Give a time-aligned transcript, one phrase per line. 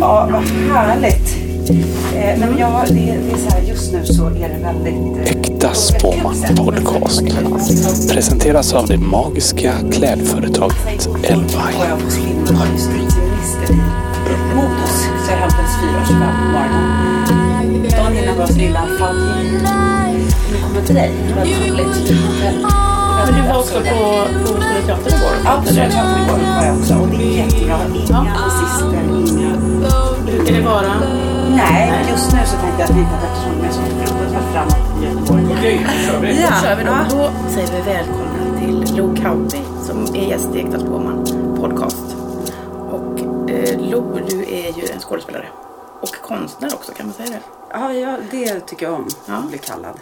[0.00, 0.42] Ja, vad
[0.76, 1.36] härligt.
[1.70, 1.74] Eh,
[2.14, 5.28] nej, men jag, det, det är så här, just nu så är det väldigt...
[5.28, 7.22] Eh, Äkta Spåman Podcast
[8.12, 11.78] presenteras av det magiska klädföretaget Elvine.
[11.78, 15.02] Och jag hos kvinnor och justitieminister i Modus.
[15.26, 17.82] Så jag hämtades 4.25 på morgonen.
[17.90, 19.58] Dagen innan var lilla Fanny.
[20.52, 21.10] Nu kommer till dig.
[21.28, 22.64] Det var väldigt roligt.
[23.26, 23.98] Men du var också på,
[24.40, 25.34] på Stora Teatern igår?
[25.44, 26.94] Ja, på Stora Teatern igår var jag också.
[26.94, 27.78] Och det är jättebra.
[27.94, 29.50] Inga nazister, inga...
[30.26, 30.92] Brukar det vara?
[31.56, 35.02] Nej, just nu så tänkte jag att vi inte eftersom jag är så fruktansvärt framåt
[35.02, 35.42] i Göteborg.
[35.42, 36.94] Då kör vi då.
[37.10, 41.26] Då säger vi välkomna till Lo Kauppi som är gäst i Äkta Spåman
[41.60, 42.16] podcast.
[42.90, 45.46] Och eh, Lo, du är ju en skådespelare.
[46.00, 47.40] Och konstnär också, kan man säga det?
[47.72, 49.08] Ja, ja, det tycker jag om.
[49.26, 49.34] Ja.
[49.34, 49.94] Att bli kallad.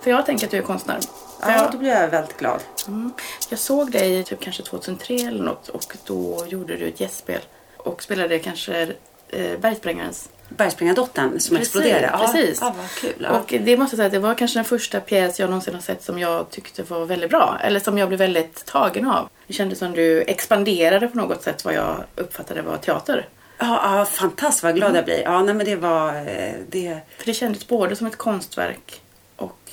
[0.00, 0.98] För jag tänker att du är konstnär.
[1.42, 2.60] Ja, jag, då blir jag väldigt glad.
[2.88, 3.12] mm,
[3.48, 7.40] jag såg dig typ kanske 2003 eller något och då gjorde du ett gästspel.
[7.76, 8.82] Och spelade kanske
[9.28, 12.10] eh, Bergsprängarens Bergspringardottern som Precis, exploderade.
[12.12, 12.58] Ja, precis.
[12.60, 13.12] Ja, vad kul.
[13.30, 13.30] Ja.
[13.38, 15.80] Och det måste jag säga att det var kanske den första pjäs jag någonsin har
[15.80, 17.58] sett som jag tyckte var väldigt bra.
[17.62, 19.28] Eller som jag blev väldigt tagen av.
[19.46, 23.28] Det kändes som du expanderade på något sätt vad jag uppfattade var teater.
[23.58, 24.96] Ja, ja, fantastiskt vad glad Mm.
[24.96, 25.22] jag blir.
[25.22, 26.08] Ja, nej, men det var...
[26.14, 29.00] eh, Det, För det kändes både som ett konstverk
[29.36, 29.70] och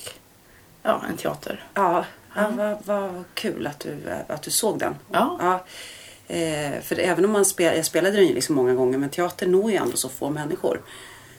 [0.82, 1.64] ja, en teater.
[1.74, 2.04] ja,
[2.36, 3.96] ja vad, vad kul att du,
[4.28, 4.94] att du såg den.
[5.12, 5.64] Ja.
[6.28, 9.46] Eh, för även om man spel, jag spelade den ju liksom många gånger men teater
[9.46, 10.80] når ju ändå så få människor.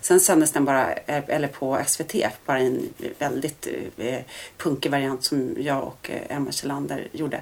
[0.02, 3.68] Sen sändes den bara, eh, eller på SVT, bara en väldigt
[3.98, 4.20] eh,
[4.58, 7.42] punkig variant som jag och eh, Emma Kjellander gjorde.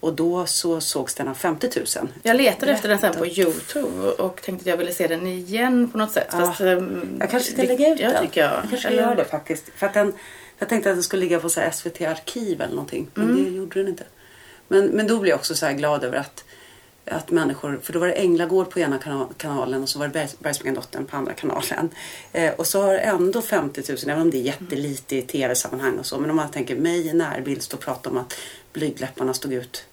[0.00, 2.08] Och då så sågs den av 50 000.
[2.22, 3.26] Jag letade efter den sen på.
[3.26, 6.28] Youtube och tänkte att jag ville se den igen på något sätt.
[6.32, 6.38] Ja.
[6.38, 8.22] Fast, ehm, Jag kanske ska det- lägga ut ja, den.
[8.26, 8.52] tycker jag.
[8.52, 9.64] Jag kanske Eller- göra det faktiskt.
[9.76, 10.12] För den,
[10.58, 13.08] jag tänkte att den skulle ligga på så SVT Arkiv eller någonting.
[13.14, 13.44] Men Mm.
[13.44, 14.04] det gjorde den inte.
[14.68, 16.44] Men, men då blev jag också så här glad över att,
[17.04, 20.12] att människor, för då var det Änglagård på ena kana- kanalen och så var det
[20.38, 20.58] Bergs,
[21.10, 21.90] på andra kanalen.
[22.32, 26.06] Eh, och så har ändå 50 000, även om det är jättelite i tv-sammanhang och
[26.06, 26.18] så.
[26.18, 28.34] Men om man tänker mig i närbild stå och prata om att
[28.72, 29.84] blygdläpparna stod ut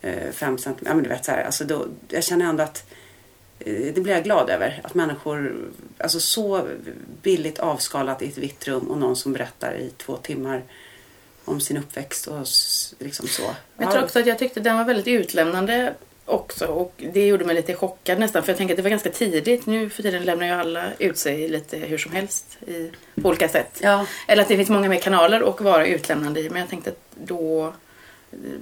[0.00, 0.90] eh, fem centimeter.
[0.90, 2.84] Ja men du vet så här, alltså då, jag känner ändå att
[3.64, 4.80] det blir jag glad över.
[4.84, 5.56] Att människor,
[5.98, 6.68] alltså så
[7.22, 10.62] billigt avskalat i ett vitt rum och någon som berättar i två timmar
[11.44, 12.46] om sin uppväxt och
[12.98, 13.42] liksom så.
[13.76, 13.92] Jag Ja.
[13.92, 17.74] tror också att jag tyckte den var väldigt utlämnande också och det gjorde mig lite
[17.74, 19.66] chockad nästan för jag tänker att det var ganska tidigt.
[19.66, 22.90] Nu för tiden lämnar ju alla ut sig lite hur som helst i,
[23.22, 23.80] på olika sätt.
[23.82, 24.06] Ja.
[24.28, 27.02] Eller att det finns många mer kanaler att vara utlämnande i men jag tänkte att
[27.24, 27.72] då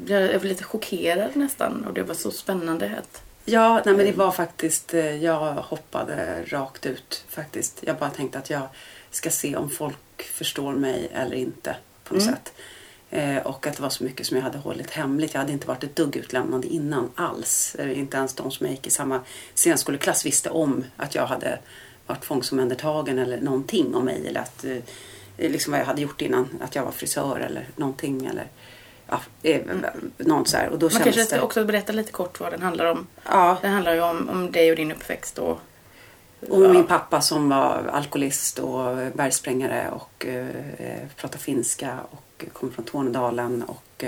[0.05, 4.13] blev jag lite chockerad nästan och det var så spännande att Ja, nej, men det
[4.13, 7.79] var faktiskt, eh, jag hoppade rakt ut faktiskt.
[7.81, 8.63] Jag bara tänkte att jag
[9.11, 12.35] ska se om folk förstår mig eller inte på något Mm.
[12.35, 12.53] sätt.
[13.11, 15.35] Eh, och att det var så mycket som jag hade hållit hemligt.
[15.35, 17.75] Jag hade inte varit ett dugg utlämnande innan alls.
[17.79, 19.21] Eh, inte ens de som jag gick i samma
[19.55, 21.59] scenskoleklass visste om att jag hade
[22.07, 24.27] varit tvångsomhändertagen eller någonting om mig.
[24.29, 24.77] Eller att, eh,
[25.37, 26.49] liksom vad jag hade gjort innan.
[26.61, 28.27] Att jag var frisör eller någonting.
[28.27, 28.47] Eller,
[29.09, 29.61] ja, eh,
[30.17, 30.69] något så här.
[30.69, 31.43] Och då man kanske ska det...
[31.43, 33.07] också berätta lite kort vad den handlar om.
[33.25, 35.61] Ja, Den handlar ju om, om dig och din uppväxt och
[36.49, 36.73] Och Ja.
[36.73, 40.47] min pappa som var alkoholist och bergsprängare och eh,
[41.17, 43.63] pratade finska och kom från Tornedalen.
[43.63, 44.05] Och,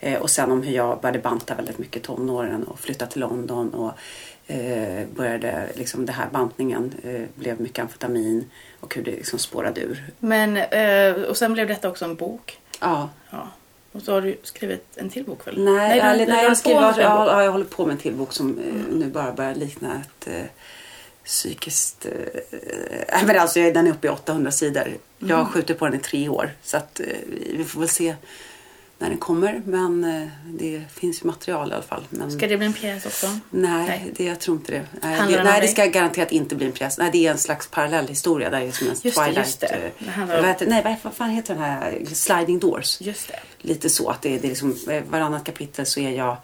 [0.00, 3.20] eh, och sen om hur jag började banta väldigt mycket i tonåren och flyttade till
[3.20, 3.92] London och
[4.52, 8.50] eh, började liksom det här bantningen eh, blev mycket amfetamin
[8.80, 10.04] och hur det liksom spårade ur.
[10.18, 12.58] Men, eh, och sen blev detta också en bok.
[12.80, 13.48] Ja, Ja.
[13.92, 15.64] Och så har du skrivit en till bok väl?
[15.64, 17.28] nej, du nej, håller jag, skriver, på med en bok.
[17.28, 20.28] ja, jag håller på med en till bok som eh, nu bara börjar likna ett
[20.28, 20.44] eh,
[21.24, 22.06] psykiskt...
[22.06, 24.88] Eh, äh, men alltså, den är uppe i 800 sidor.
[25.18, 26.50] Jag har skjutit på den i tre år.
[26.62, 27.06] Så att, eh,
[27.56, 28.14] vi får väl se
[29.02, 29.62] när den kommer.
[29.64, 32.02] Men eh, det finns ju material i alla fall.
[32.10, 33.26] Men, Ska det bli en pjäs också?
[33.50, 34.12] Nej, Nej.
[34.16, 34.86] Det, jag tror inte det.
[35.02, 36.98] Nej, Handlar det, nej, det ska garanterat inte bli en pjäs.
[36.98, 38.50] Nej, det är en slags parallellhistoria.
[38.50, 39.36] Där är som en Just det, Twilight...
[39.36, 39.66] just det.
[39.66, 42.04] eh, Det om- heter, nej, vad, vad fan heter den här?
[42.12, 43.38] Sliding Doors Just det.
[43.68, 46.36] lite så att det, det är liksom, eh, varannat kapitel så är jag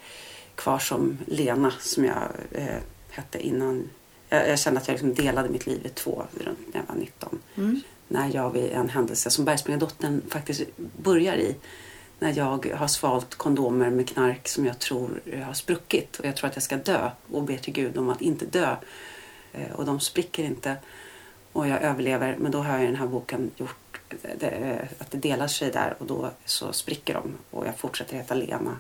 [0.54, 2.22] kvar som Lena som jag
[2.52, 2.66] eh,
[3.10, 3.90] hette innan.
[4.28, 7.00] Jag, jag kände att jag liksom delade mitt liv i två runt när jag var
[7.00, 7.38] 19.
[7.56, 7.80] Mm.
[8.08, 10.62] När jag vid en händelse som Bergspringardottern faktiskt
[10.96, 11.56] börjar i.
[12.18, 16.48] När jag har svalt kondomer med knark som jag tror har spruckit och jag tror
[16.48, 18.76] att jag ska dö och ber till Gud om att inte dö.
[19.52, 20.76] Eh, och de spricker inte
[21.52, 22.36] och jag överlever.
[22.38, 25.70] Men då har jag i den här boken gjort eh, eh, att det delar sig
[25.70, 28.76] där och då så spricker de och jag fortsätter heta Lena.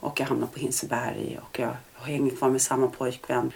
[0.00, 3.52] Och jag hamnar på Hinseberg och jag hänger kvar med samma pojkvän.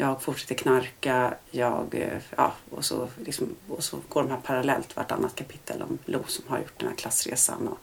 [0.00, 4.96] Jag fortsätter knarka, jag, eh, ja, och, så, liksom, och så går de här parallellt
[4.96, 7.78] vartannat kapitel om Lo som har gjort den här klassresan och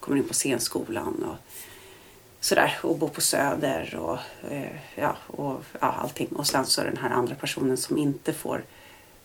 [0.00, 1.24] kommer in på scenskolan.
[1.24, 1.36] Och,
[2.40, 4.18] sådär och bor på Söder och,
[4.50, 6.28] eh, ja, och ja, allting.
[6.28, 8.64] Och sen så är den här andra personen som inte får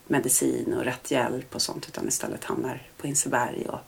[0.08, 3.80] medicin och rätt hjälp och sånt utan istället hamnar på Hinseberg och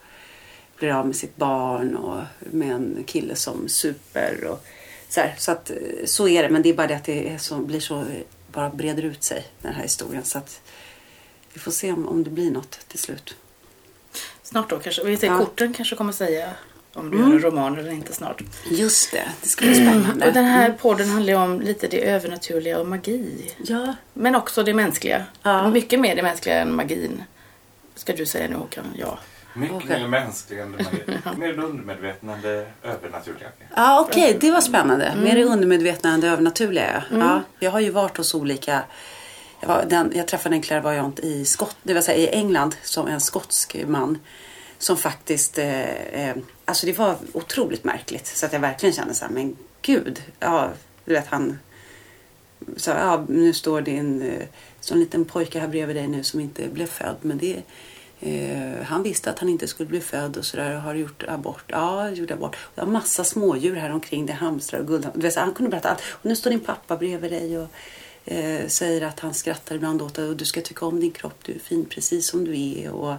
[0.78, 4.44] blir av med sitt barn och med en kille som super.
[4.44, 4.64] Och
[5.08, 7.28] så, här, så att eh, så är det men det är bara det att det
[7.28, 8.04] är så, blir så,
[8.58, 10.60] bara breder ut sig den här historien så att
[11.52, 13.36] vi får se om, om det blir något till slut.
[14.42, 15.04] Snart då kanske.
[15.04, 15.38] Vi ser Ja.
[15.38, 16.50] korten kanske kommer säga
[16.94, 17.28] om du Mm.
[17.28, 18.42] gör en roman eller inte snart.
[18.70, 20.26] Just det, det ska bli spännande.
[20.26, 23.54] Och den här podden handlar ju om lite det övernaturliga och magi.
[23.64, 25.24] Ja, Men också det mänskliga.
[25.42, 25.70] Ja.
[25.70, 27.22] Mycket mer det mänskliga än magin.
[27.94, 28.84] Ska du säga nu Håkan?
[28.96, 29.18] Ja.
[29.54, 30.00] Mycket Okej.
[30.00, 31.18] mer mänsklig än det magi.
[31.36, 33.48] Mer det undermedvetna än det övernaturliga.
[33.76, 35.14] Ja, okej, det var spännande.
[35.16, 37.04] Mer det undermedvetna än det övernaturliga.
[37.10, 37.20] Mm.
[37.20, 38.82] Ja, jag har ju varit hos olika...
[39.60, 43.06] Jag, var, den, jag träffade en klärvoajant i, Skott, det vill säga i England, som
[43.06, 44.18] en skotsk man.
[44.78, 45.58] Som faktiskt...
[45.58, 48.26] Eh, eh, alltså det var otroligt märkligt.
[48.26, 50.22] Så att jag verkligen kände så här, men gud.
[50.40, 50.70] Ja,
[51.04, 51.58] du vet han...
[52.76, 54.22] Så, ja, nu står din...
[54.22, 54.46] Eh,
[54.80, 57.16] så en liten pojke här bredvid dig nu som inte blev född.
[57.22, 57.62] Men det...
[58.20, 61.64] Eh, han visste att han inte skulle bli född och sådär och har gjort abort.
[61.66, 62.56] Ja, gjorde abort.
[62.74, 64.26] Jag det var massa smådjur här omkring.
[64.26, 65.44] Det är hamstrar och guldhamstrar.
[65.44, 66.02] Han kunde berätta allt.
[66.10, 67.68] Och nu står din pappa bredvid dig och
[68.24, 71.38] eh, säger att han skrattar ibland åt dig och du ska tycka om din kropp.
[71.42, 72.90] Du är fin precis som du är.
[72.90, 73.14] Och,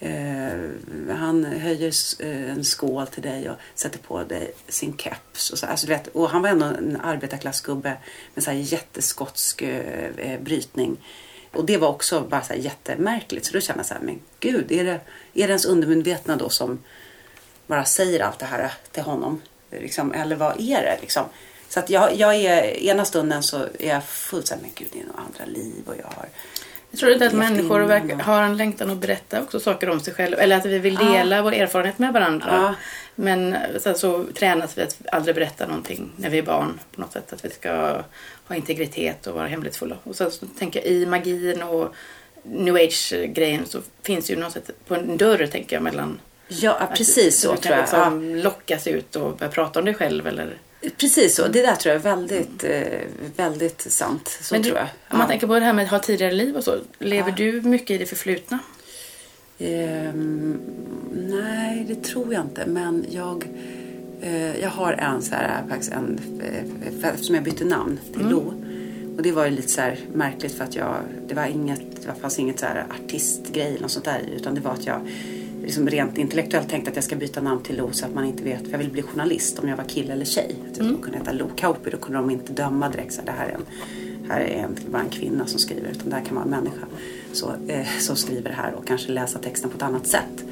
[0.00, 0.70] eh,
[1.10, 5.50] han höjer eh, en skål till dig och sätter på dig sin keps.
[5.50, 7.96] Och, så, alltså, du vet, och han var ändå en arbetarklassgubbe
[8.34, 10.96] med så här jätteskotsk eh, eh, brytning.
[11.52, 13.46] Och det var också bara så här jättemärkligt.
[13.46, 14.90] Så då kände jag så här, men gud, är det,
[15.34, 16.78] är det ens undermedvetna då som
[17.66, 19.42] bara säger allt det här till honom?
[19.70, 21.24] Liksom, eller vad är det liksom?
[21.68, 24.88] Så att jag, jag är, ena stunden så är jag fullt så här, men gud,
[24.92, 26.28] det är nog andra liv och jag har...
[26.94, 30.14] Jag tror inte att människor verkar, har en längtan att berätta också saker om sig
[30.14, 30.36] själva.
[30.42, 31.12] Eller att vi vill Ja.
[31.12, 32.46] dela vår erfarenhet med varandra.
[32.52, 32.74] Ja.
[33.14, 36.78] Men sen så tränas vi att aldrig berätta någonting när vi är barn.
[36.94, 37.32] På något sätt.
[37.32, 38.02] Att vi ska
[38.46, 39.96] ha integritet och vara hemlighetsfulla.
[40.04, 41.94] Och sen så tänker jag i magin och
[42.42, 47.40] new age-grejen så finns ju något sätt på en dörr tänker jag mellan Ja, precis
[47.40, 47.88] så du kan tror jag.
[47.92, 48.10] Ja.
[48.10, 50.56] liksom lockas ut och börja prata om dig själv eller
[50.96, 51.48] Precis så.
[51.48, 52.98] Det där tror jag är väldigt, eh,
[53.36, 54.38] väldigt sant.
[54.42, 54.88] Så Men du, tror jag.
[55.10, 55.26] Om man Ja.
[55.28, 56.76] tänker på det här med att ha tidigare liv och så.
[56.98, 57.34] Lever Ja.
[57.36, 58.58] du mycket i det förflutna?
[59.58, 60.60] Ehm,
[61.14, 62.66] nej, det tror jag inte.
[62.66, 63.46] Men jag,
[64.22, 68.54] eh, jag har en så här, faktiskt en, eh, eftersom jag bytte namn till Lo.
[69.16, 70.94] Och det var ju lite så här märkligt för att jag,
[71.28, 74.60] det var inget, det fanns inget så här artistgrej eller något sånt där utan det
[74.60, 75.00] var att jag
[75.62, 78.44] liksom rent intellektuellt tänkte att jag ska byta namn till Lo så att man inte
[78.44, 80.56] vet, för jag vill bli journalist om jag var kille eller tjej.
[80.70, 83.26] Att jag skulle kunna heta Lo Kauppi, då kunde de inte döma direkt så här,
[83.26, 83.66] det här är en,
[84.30, 86.86] här är en, bara en kvinna som skriver utan det här kan vara en människa
[87.32, 90.44] så, eh, som skriver det här och kanske läsa texten på ett annat sätt.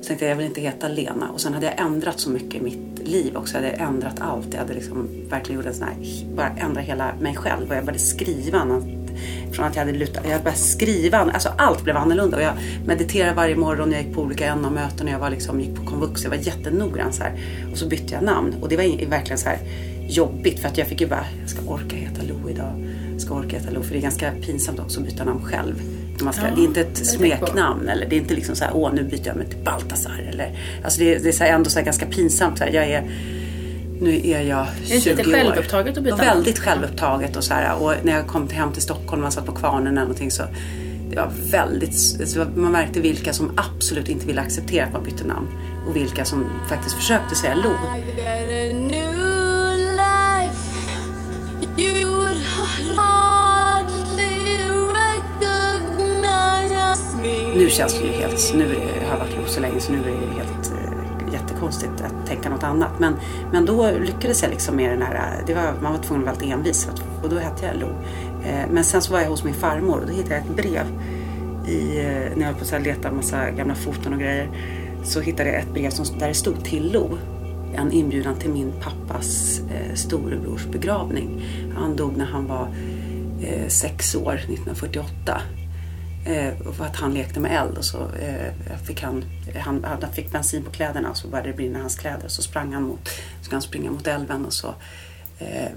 [0.00, 1.30] Så tänkte jag, jag vill inte heta Lena.
[1.30, 3.54] Och sen hade jag ändrat så mycket i mitt liv också.
[3.56, 4.52] Jag hade ändrat allt.
[4.52, 5.96] Jag hade liksom verkligen gjort en sån här,
[6.34, 7.70] bara ändra hela mig själv.
[7.70, 8.64] Och jag började skriva.
[8.64, 9.01] Något,
[9.52, 11.18] från att jag hade lutat, jag började skriva.
[11.18, 12.36] Alltså allt blev annorlunda.
[12.36, 12.52] Och jag
[12.86, 13.92] mediterade varje morgon.
[13.92, 15.06] Jag gick på olika NA-möten.
[15.06, 16.22] och Jag var liksom, gick på komvux.
[16.22, 17.32] Jag var jättenoggrann så här.
[17.72, 18.54] Och så bytte jag namn.
[18.60, 19.58] Och det var verkligen så här
[20.08, 20.58] jobbigt.
[20.60, 22.72] För att jag fick ju bara, jag ska orka heta Lo idag.
[23.12, 23.82] Jag ska orka heta Lo.
[23.82, 25.74] För det är ganska pinsamt också att byta namn själv.
[26.22, 28.72] Man ska, Ja, det är inte ett smeknamn eller det är inte liksom så här,
[28.76, 31.52] åh nu byter jag mig till Baltasar eller alltså det, är- det är så här,
[31.52, 33.10] ändå så här ganska pinsamt så här, jag är
[34.02, 35.32] nu är jag 20 Är det inte lite år.
[35.34, 36.66] självupptaget att byta Och Väldigt namn?
[36.68, 39.52] självupptaget och så här och när jag kom till- hem till Stockholm och satt på
[39.52, 40.42] kvarnen eller någonting så
[41.10, 41.94] det var väldigt,
[42.28, 45.48] så man märkte vilka som absolut inte ville acceptera att man bytte namn
[45.88, 47.70] och vilka som faktiskt försökte säga Lo.
[57.56, 59.92] Nu känns det ju helt, nu är det, jag har varit Lo så länge så
[59.92, 60.61] nu är det helt
[61.32, 62.90] jättekonstigt att tänka något annat.
[62.98, 63.14] Men,
[63.52, 66.34] men då lyckades jag liksom med den här, det var, man var tvungen att vara
[66.34, 66.88] väldigt envis
[67.22, 67.88] och då hette jag Lo.
[68.44, 70.86] Eh, men sen så var jag hos min farmor och då hittade jag ett brev
[71.68, 74.48] i, eh, när jag höll på att leta en massa gamla foton och grejer.
[75.04, 77.18] Så hittade jag ett brev som, där det stod till Lo.
[77.74, 81.44] En inbjudan till min pappas eh, storebrors begravning.
[81.76, 82.68] Han dog när han var
[83.42, 85.40] eh, sex år, 1948.
[86.26, 89.24] Eh, för att han lekte med eld och så eh, fick han,
[89.64, 92.28] han, han fick bensin på kläderna och så började det brinna i hans kläder.
[92.28, 94.74] Så sprang han mot, så skulle han springa mot älven och så
[95.38, 95.70] eh,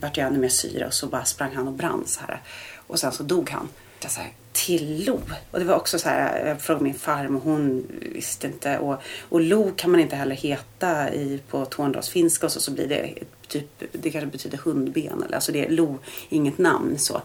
[0.00, 2.42] vart det ännu mer syre och så bara sprang han och brann så här.
[2.86, 3.68] Och sen så dog han.
[4.02, 5.20] Jag så här, till Lo.
[5.50, 8.78] Och det var också så här, eh, jag frågade min farmor, hon visste inte.
[8.78, 12.88] Och, och Lo kan man inte heller heta i, på tornedalsfinska och så, så blir
[12.88, 13.14] det
[13.48, 15.22] typ, det kanske betyder hundben.
[15.22, 17.22] Eller, alltså det är Lo, inget namn så.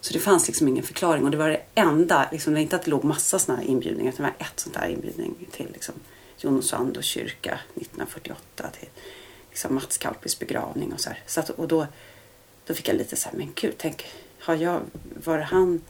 [0.00, 2.76] Så det fanns liksom ingen förklaring och det var det enda, liksom, det var inte
[2.76, 5.68] att det låg massa sådana här inbjudningar utan det var ett sånt här inbjudning till
[5.72, 5.94] liksom,
[6.38, 8.88] Jonssando kyrka 1948 till
[9.50, 11.22] liksom Mats Kalpis begravning och så här.
[11.26, 11.86] Så att, och då,
[12.66, 14.06] då fick jag lite så här, men gud, tänk,
[14.40, 14.80] har jag,
[15.24, 15.80] var det han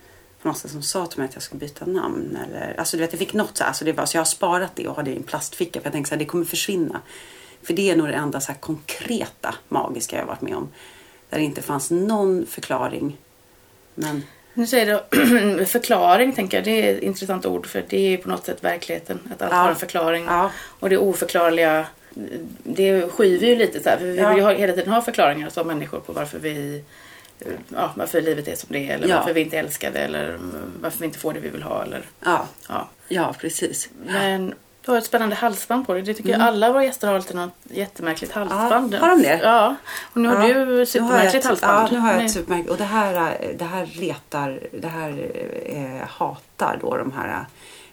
[0.42, 2.38] på något sätt som sa till mig att jag skulle byta namn?
[2.48, 4.26] Eller, alltså du vet, jag fick något så här, alltså det var, så jag har
[4.26, 6.44] sparat det och har det i en plastficka för jag tänkte så här, det kommer
[6.44, 7.00] försvinna.
[7.62, 10.68] För det är nog det enda så här konkreta magiska jag har varit med om.
[11.30, 13.16] Där det inte fanns någon förklaring.
[14.00, 14.22] Men
[14.54, 15.00] Nu säger
[15.56, 16.64] du förklaring, tänker jag.
[16.64, 19.18] Det är ett intressant ord för det är på något sätt verkligheten.
[19.34, 19.56] Att allt Ja.
[19.58, 20.24] har en förklaring.
[20.24, 20.50] Ja.
[20.80, 21.86] Och det oförklarliga,
[22.62, 23.96] det skyver ju lite så här.
[23.96, 24.28] För vi Ja.
[24.34, 26.84] vill ju hela tiden ha förklaringar som människor på varför vi
[27.74, 29.16] Ja, varför livet är som det är eller Ja.
[29.16, 30.38] varför vi inte är älskade eller
[30.80, 32.88] varför vi inte får det vi vill ha eller ja, ja.
[33.08, 33.88] ja precis.
[34.06, 34.54] Men
[34.88, 36.02] du har ett spännande halsband på dig.
[36.02, 38.94] Det tycker jag alla våra gäster har alltid något jättemärkligt halsband.
[38.94, 39.00] Mm.
[39.00, 39.40] har de det?
[39.42, 39.74] Ja.
[40.12, 41.88] Och nu har Ja, du har jag supermärkligt ett- halsband.
[41.88, 42.70] Ja, nu har jag ett supermärkligt.
[42.70, 45.30] Och det här, det här letar, det här
[45.66, 47.46] eh, hatar då de här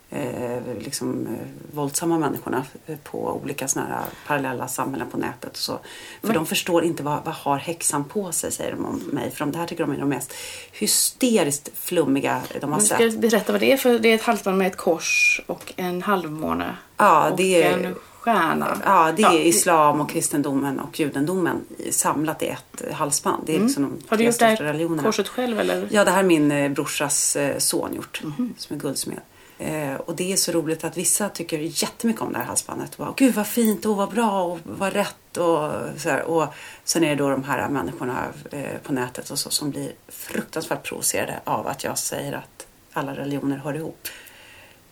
[0.10, 5.50] eh, liksom, eh, våldsamma människorna eh, på olika såna här parallella samhällen på nätet.
[5.52, 5.80] Och så.
[6.24, 9.32] För de förstår inte vad, vad har häxan på sig, säger de om mig.
[9.32, 10.34] För de, det här tycker de är de mest
[10.72, 13.14] hysteriskt flummiga de har ska sett.
[13.14, 16.02] jag berätta vad det är för det är ett halsband med ett kors och en
[16.02, 16.76] halvmåne.
[16.98, 18.82] Ja, och det är- en stjärna.
[18.86, 23.44] Ja, det är islam och kristendomen och judendomen samlat i ett halsband.
[23.46, 24.02] Det är liksom de Mm.
[24.08, 25.04] Har du gjort det största här religionerna.
[25.04, 25.88] korset själv eller?
[25.92, 28.54] Ja, det här är min brorsas son gjort, Mhm.
[28.58, 29.20] som är guldsmed.
[29.58, 32.92] Eh, och det är så roligt att vissa tycker jättemycket om det här halsbandet.
[32.92, 36.24] Och bara, Gud vad fint och vad bra och vad rätt och så här.
[36.24, 36.48] Och
[36.84, 40.84] sen är det då de här människorna eh, på nätet och så som blir fruktansvärt
[40.84, 44.08] provocerade av att jag säger att alla religioner hör ihop.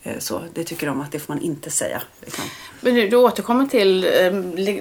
[0.03, 2.01] Eh, så det tycker de att det får man inte säga.
[2.22, 2.43] Liksom.
[2.81, 4.33] Men du, du återkommer till eh,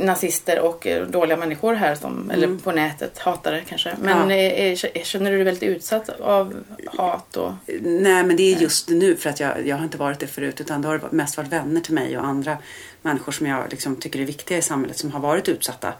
[0.05, 3.97] nazister och eh, dåliga människor här som, eller på nätet, hatare kanske.
[4.01, 4.31] Men Mm.
[4.31, 4.37] Ja.
[4.37, 7.53] eh, eh, känner du dig väldigt utsatt av hat och
[7.83, 10.61] Nej, men det är just nu för att jag, jag har inte varit det förut
[10.61, 12.59] utan det har mest varit vänner till mig och andra
[13.03, 15.93] människor som jag liksom tycker är viktiga i samhället som har varit utsatta.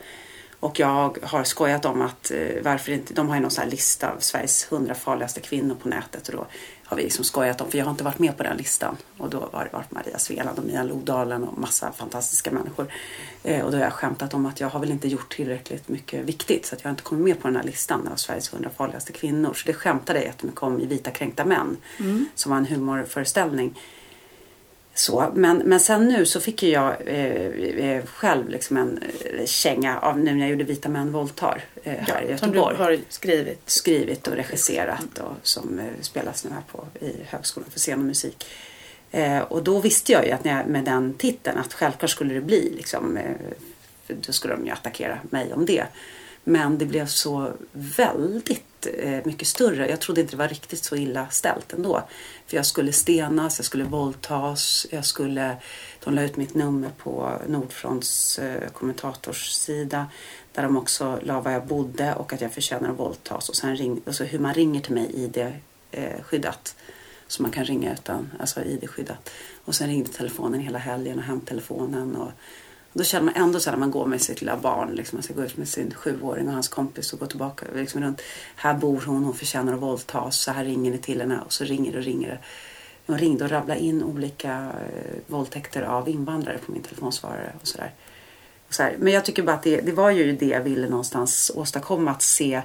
[0.59, 4.11] Och jag har skojat om att varför inte, de har ju någon sån här lista
[4.11, 6.45] av Sveriges 100 farligaste kvinnor på nätet och då
[6.93, 8.97] har vi liksom skojat om, för jag har inte varit med på den listan.
[9.17, 12.87] Och då har det varit Maria Sveland och Mia Lodalen och massa fantastiska människor.
[13.43, 16.25] Eh, och då har jag skämtat om att jag har väl inte gjort tillräckligt mycket
[16.25, 18.69] viktigt så att jag har inte kommit med på den här listan av Sveriges 100
[18.77, 19.53] farligaste kvinnor.
[19.53, 21.77] Så det skämtade jag jättemycket om i Vita kränkta män
[22.35, 23.79] som var en humorföreställning.
[24.95, 27.25] Så, men, men sen nu så fick ju jag eh,
[27.89, 28.99] eh, själv liksom en
[29.37, 32.57] eh, känga av nu när jag gjorde Vita män våldtar eh, här i som du
[32.57, 32.77] Göteborg.
[32.77, 33.61] har skrivit.
[33.69, 38.05] Skrivit och regisserat och som eh, spelas nu här på i Högskolan för scen och
[38.05, 38.45] musik.
[39.11, 42.33] Eh, och då visste jag ju att när jag, med den titeln att självklart skulle
[42.33, 43.19] det bli liksom,
[44.07, 45.85] då skulle de ju attackera mig om det.
[46.43, 49.89] Men det blev så väldigt eh, mycket större.
[49.89, 52.03] Jag trodde inte det var riktigt så illa ställt ändå.
[52.47, 55.57] För jag skulle stenas, jag skulle våldtas, jag skulle...
[56.03, 60.07] De la ut mitt nummer på Nordfronts eh, kommentatorssida.
[60.51, 63.49] Där de också la var jag bodde och att jag förtjänar att våldtas.
[63.49, 65.53] Och sen ring, alltså hur man ringer till mig i det
[65.91, 66.75] eh, skyddat.
[67.27, 69.29] Så man kan ringa utan, alltså ID-skyddat.
[69.65, 72.15] Och sen ringde telefonen hela helgen och hemtelefonen.
[72.15, 72.31] Och
[72.93, 74.91] då känner man ändå så här när man går med sitt lilla barn.
[74.95, 78.01] Liksom, man ska gå ut med sin sjuåring och hans kompis och gå tillbaka liksom
[78.01, 78.21] runt.
[78.55, 80.37] Här bor hon, hon förtjänar att våldtas.
[80.37, 82.39] Så här ringer ni till henne och så ringer det och ringer det.
[83.05, 87.91] De ringde och rabblade in olika eh, våldtäkter av invandrare på min telefonsvarare och sådär.
[88.69, 88.89] Så.
[88.97, 92.11] Men jag tycker bara att det, det var ju det jag ville någonstans åstadkomma.
[92.11, 92.61] Att se,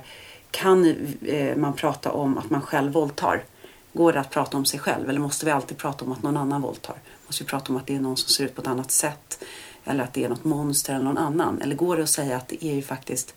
[0.50, 0.94] kan
[1.26, 3.44] eh, man prata om att man själv våldtar?
[3.92, 6.36] Går det att prata om sig själv eller måste vi alltid prata om att någon
[6.36, 6.96] annan våldtar?
[7.26, 9.44] Måste vi prata om att det är någon som ser ut på ett annat sätt?
[9.88, 11.62] Eller att det är något monster eller någon annan?
[11.62, 13.34] Eller går det att säga att det är ju faktiskt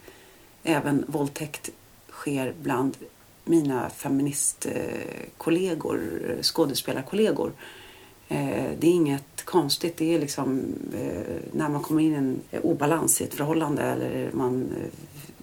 [0.64, 1.70] även våldtäkt
[2.12, 2.98] sker bland
[3.44, 6.02] mina feministkollegor,
[6.42, 7.52] skådespelarkollegor.
[8.28, 9.98] Eh, det är inget konstigt.
[9.98, 10.62] Det är liksom
[10.94, 14.68] eh, när man kommer in i en obalans i ett förhållande eller man, eh,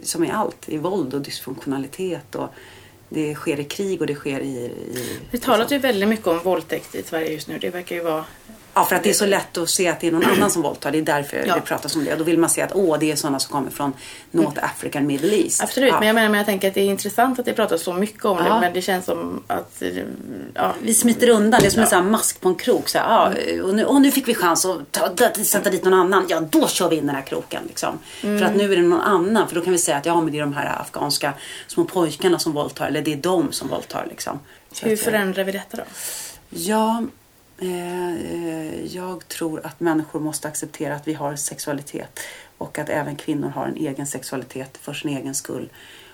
[0.03, 2.49] som i allt, i våld och dysfunktionalitet och
[3.09, 4.57] det sker i krig och det sker i...
[4.57, 7.59] i Vi talar ju väldigt mycket om våldtäkt i Sverige just nu.
[7.59, 8.25] Det verkar ju vara...
[8.79, 10.63] Ja, för att det är så lätt att se att det är någon annan som
[10.63, 10.93] våldtar.
[10.93, 11.55] Det är därför Ja.
[11.55, 12.13] det pratas om det.
[12.13, 13.93] Och då vill man se att åh, det är sådana som kommer från
[14.31, 15.63] North African Middle East.
[15.63, 15.99] Absolut, ja.
[15.99, 18.25] men jag menar men jag tänker att det är intressant att det pratas så mycket
[18.25, 18.45] om det.
[18.49, 18.61] Ja.
[18.61, 19.83] Men det känns som att...
[20.55, 21.61] Ja, Vi smiter undan.
[21.61, 22.89] Det är som en sån här mask på en krok.
[22.89, 25.85] Så här, ja, och, nu, och nu fick vi chans att ta, ta, sätta dit
[25.85, 26.27] någon annan.
[26.29, 27.63] Ja, då kör vi in den här kroken.
[27.69, 27.99] Liksom.
[28.21, 29.49] För att nu är det någon annan.
[29.49, 31.33] För då kan vi säga att ja, men det är de här afghanska
[31.67, 32.87] små pojkarna som våldtar.
[32.87, 34.07] Eller det är de som våldtar.
[34.11, 34.41] Liksom.
[34.73, 35.83] Så hur att, eh, förändrar vi detta då?
[36.51, 37.03] Ja,
[38.91, 42.21] jag tror att människor måste acceptera att vi har sexualitet
[42.59, 45.71] och att även kvinnor har en egen sexualitet för sin egen skull.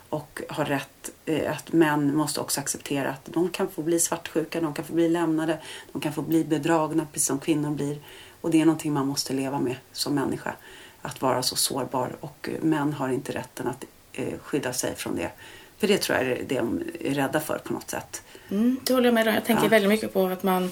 [0.09, 4.61] Och har rätt, eh, att män måste också acceptera att de kan få bli svartsjuka,
[4.61, 5.59] de kan få bli lämnade,
[5.93, 7.99] de kan få bli bedragna precis som kvinnor blir.
[8.41, 10.55] Och det är någonting man måste leva med som människa.
[11.03, 15.17] Att vara så sårbar och eh, män har inte rätten att eh, skydda sig från
[15.17, 15.31] det.
[15.79, 18.23] För det tror jag är det de är rädda för på något sätt.
[18.51, 19.35] Mm, det håller jag med om.
[19.35, 19.69] Jag tänker Ja.
[19.69, 20.71] väldigt mycket på att man eh,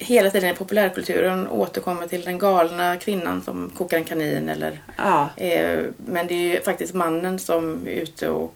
[0.00, 5.28] hela tiden i populärkulturen återkommer till den galna kvinnan som kokar en kanin eller Ja,
[5.36, 8.54] eh, men det är ju faktiskt mannen som är ute och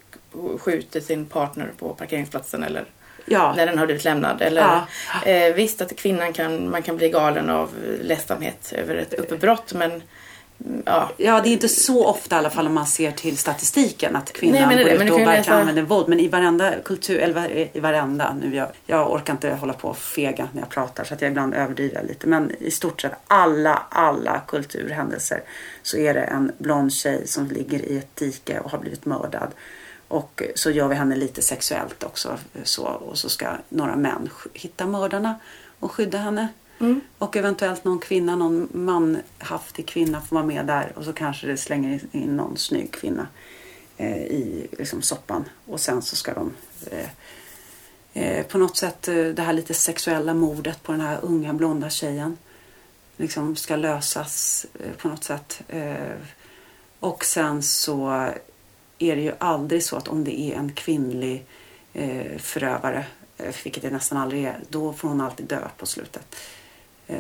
[0.59, 2.85] skjuter sin partner på parkeringsplatsen eller
[3.27, 4.43] ja, när den har blivit lämnad.
[4.43, 5.31] Eller, Ja.
[5.31, 7.71] eh, visst att kvinnan kan, man kan bli galen av
[8.03, 10.03] ledsamhet över ett uppbrott men
[10.85, 14.17] ja, ja, det är inte så ofta i alla fall om man ser till statistiken
[14.17, 15.05] att kvinnan Nej, men det är går det.
[15.05, 16.09] ut och verkligen läsa- använder våld.
[16.09, 19.99] Men i varenda kultur, eller i varenda, nu jag, jag orkar inte hålla på och
[19.99, 22.27] fega när jag pratar så att jag ibland överdriver lite.
[22.27, 25.43] Men i stort sett alla, alla kulturhändelser
[25.83, 29.49] så är det en blond tjej som ligger i ett dike och har blivit mördad.
[30.09, 32.39] Och så gör vi henne lite sexuellt också.
[32.65, 35.35] Så, och så ska några män hitta mördarna
[35.81, 36.49] och skydda henne.
[36.81, 37.01] Mm.
[37.19, 40.93] Och eventuellt någon kvinna, någon manhaftig kvinna får vara med där.
[40.97, 43.27] Och så kanske det slänger in någon snygg kvinna
[43.97, 45.45] eh, i liksom, soppan.
[45.67, 46.53] Och sen så ska de
[46.91, 47.09] eh,
[48.13, 51.91] eh, på något sätt eh, det här lite sexuella mordet på den här unga blonda
[51.91, 52.37] tjejen
[53.17, 55.63] liksom ska lösas eh, på något sätt.
[55.69, 56.17] Eh,
[57.01, 58.09] och sen så
[58.99, 61.47] är det ju aldrig så att om det är en kvinnlig
[61.93, 63.07] eh, förövare,
[63.39, 66.37] eh, vilket det nästan aldrig är, då får hon alltid dö på slutet.
[67.13, 67.19] Eh,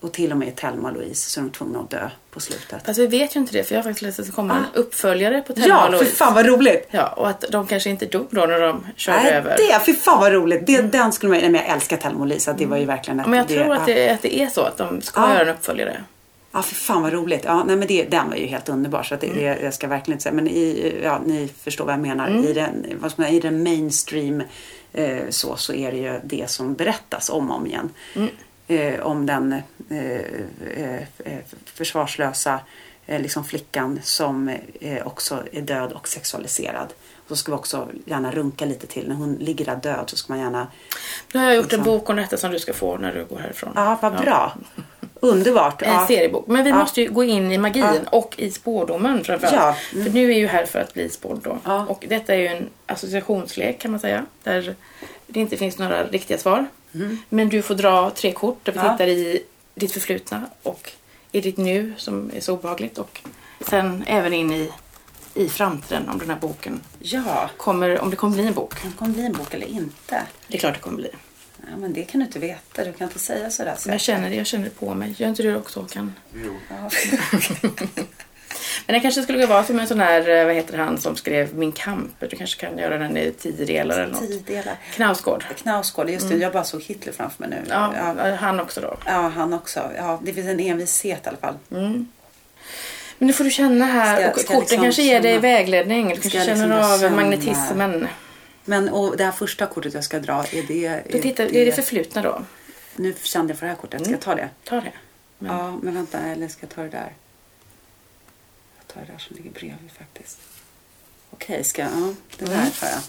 [0.00, 2.40] och till och med i Thelma och Louise så är de tvungna att dö på
[2.40, 2.86] slutet.
[2.86, 4.60] Fast vi vet ju inte det för jag har faktiskt läst att det kommer en
[4.60, 4.78] Ah.
[4.78, 6.16] uppföljare på Thelma Ja, och för Louise.
[6.16, 6.88] fan vad roligt!
[6.90, 9.56] Ja, och att de kanske inte dog då när de körde Nej, över.
[9.56, 10.66] det, fy fan vad roligt!
[10.66, 12.84] Det, Den skulle man nej, men jag älskar Thelma och Louise, att det var ju
[12.84, 15.20] verkligen ett, Men jag tror det, att det, att det är så att de ska
[15.20, 15.32] Ja.
[15.34, 16.04] göra en uppföljare.
[16.52, 17.42] Ja, för fan vad roligt.
[17.44, 19.02] Ja, nej, men det, den var ju helt underbar.
[19.02, 20.34] Så att det, det, jag ska verkligen inte säga.
[20.34, 22.44] Men i, ja, ni förstår vad jag menar.
[22.48, 24.42] I, den, vad ska man, I den mainstream
[24.92, 27.90] eh, så, så är det ju det som berättas om och om igen.
[28.70, 29.52] Eh, om den
[29.90, 30.14] eh,
[30.84, 32.60] eh, eh, försvarslösa
[33.06, 34.56] eh, liksom flickan som
[35.04, 36.92] också är död och sexualiserad.
[37.16, 39.08] Och så ska vi också gärna runka lite till.
[39.08, 40.66] När hon ligger där död så ska man gärna
[41.32, 41.84] Nu har jag gjort en Liksom.
[41.94, 43.72] bok om detta som du ska få när du går härifrån.
[43.74, 44.52] Ja, vad bra.
[45.20, 45.82] Underbart.
[45.82, 46.06] En Ja.
[46.06, 46.46] seriebok.
[46.46, 46.76] Men vi Ja.
[46.76, 48.10] måste ju gå in i magin Ja.
[48.18, 49.56] och i spårdomen framförallt.
[49.56, 50.04] Ja, mm.
[50.04, 51.58] För nu är ju här för att bli spådd då.
[51.64, 51.86] Ja.
[51.88, 54.26] Och detta är ju en associationslek kan man säga.
[54.42, 54.74] Där
[55.26, 56.66] det inte finns några riktiga svar.
[57.28, 58.78] Men du får dra tre kort där vi.
[58.78, 58.92] Ja.
[58.92, 59.42] tittar i
[59.74, 60.92] ditt förflutna och
[61.32, 62.98] i ditt nu som är så obehagligt.
[62.98, 63.20] Och
[63.60, 64.70] sen även in i,
[65.34, 68.74] i framtiden om den här boken Ja, kommer, om det kommer bli en bok.
[68.98, 70.22] kan det bli en bok eller inte?
[70.48, 71.10] Det är klart det kommer bli.
[71.70, 72.84] Ja, men det kan du inte veta.
[72.84, 73.76] Du kan inte säga sådär.
[73.86, 75.14] Men jag känner det, jag känner det på mig.
[75.18, 76.12] Gör inte du det också Håkan?
[76.34, 76.56] Jo.
[76.68, 76.90] Ja.
[78.86, 81.54] Men det kanske skulle vara som en sån här, eh, vad heter han som skrev
[81.54, 82.10] Min kamp?
[82.18, 84.20] Du kanske kan göra den i tio delar eller något.
[84.28, 84.76] Tio delar.
[84.94, 85.44] Knausgård.
[85.56, 86.36] Knausgård, just det.
[86.36, 87.62] Jag bara såg Hitler framför mig nu.
[87.70, 88.34] Ja, ja.
[88.34, 88.96] han också då.
[89.06, 89.90] Ja, han också.
[89.96, 91.54] Ja, det finns en envishet i alla fall.
[93.18, 96.08] Men nu får du känna här Ska- och ska korten liksom kanske ger dig vägledning.
[96.08, 98.08] Du kanske liksom känner bara av känna- magnetismen.
[98.64, 101.00] Men och det här första kortet jag ska dra, är det...
[101.12, 102.42] Då tittar, det är det förflutna då.
[102.96, 104.00] Nu kände jag för det här kortet.
[104.02, 104.48] Ska jag ta det?
[104.64, 104.92] Ta det.
[105.38, 106.18] Men, Ja, men vänta.
[106.18, 107.12] Eller ska jag ta det där?
[108.94, 110.38] Tar det där som ligger bredvid faktiskt.
[111.30, 111.90] Okej, ska jag...
[111.92, 112.70] Ja, det där Mm.
[112.70, 113.00] tar jag.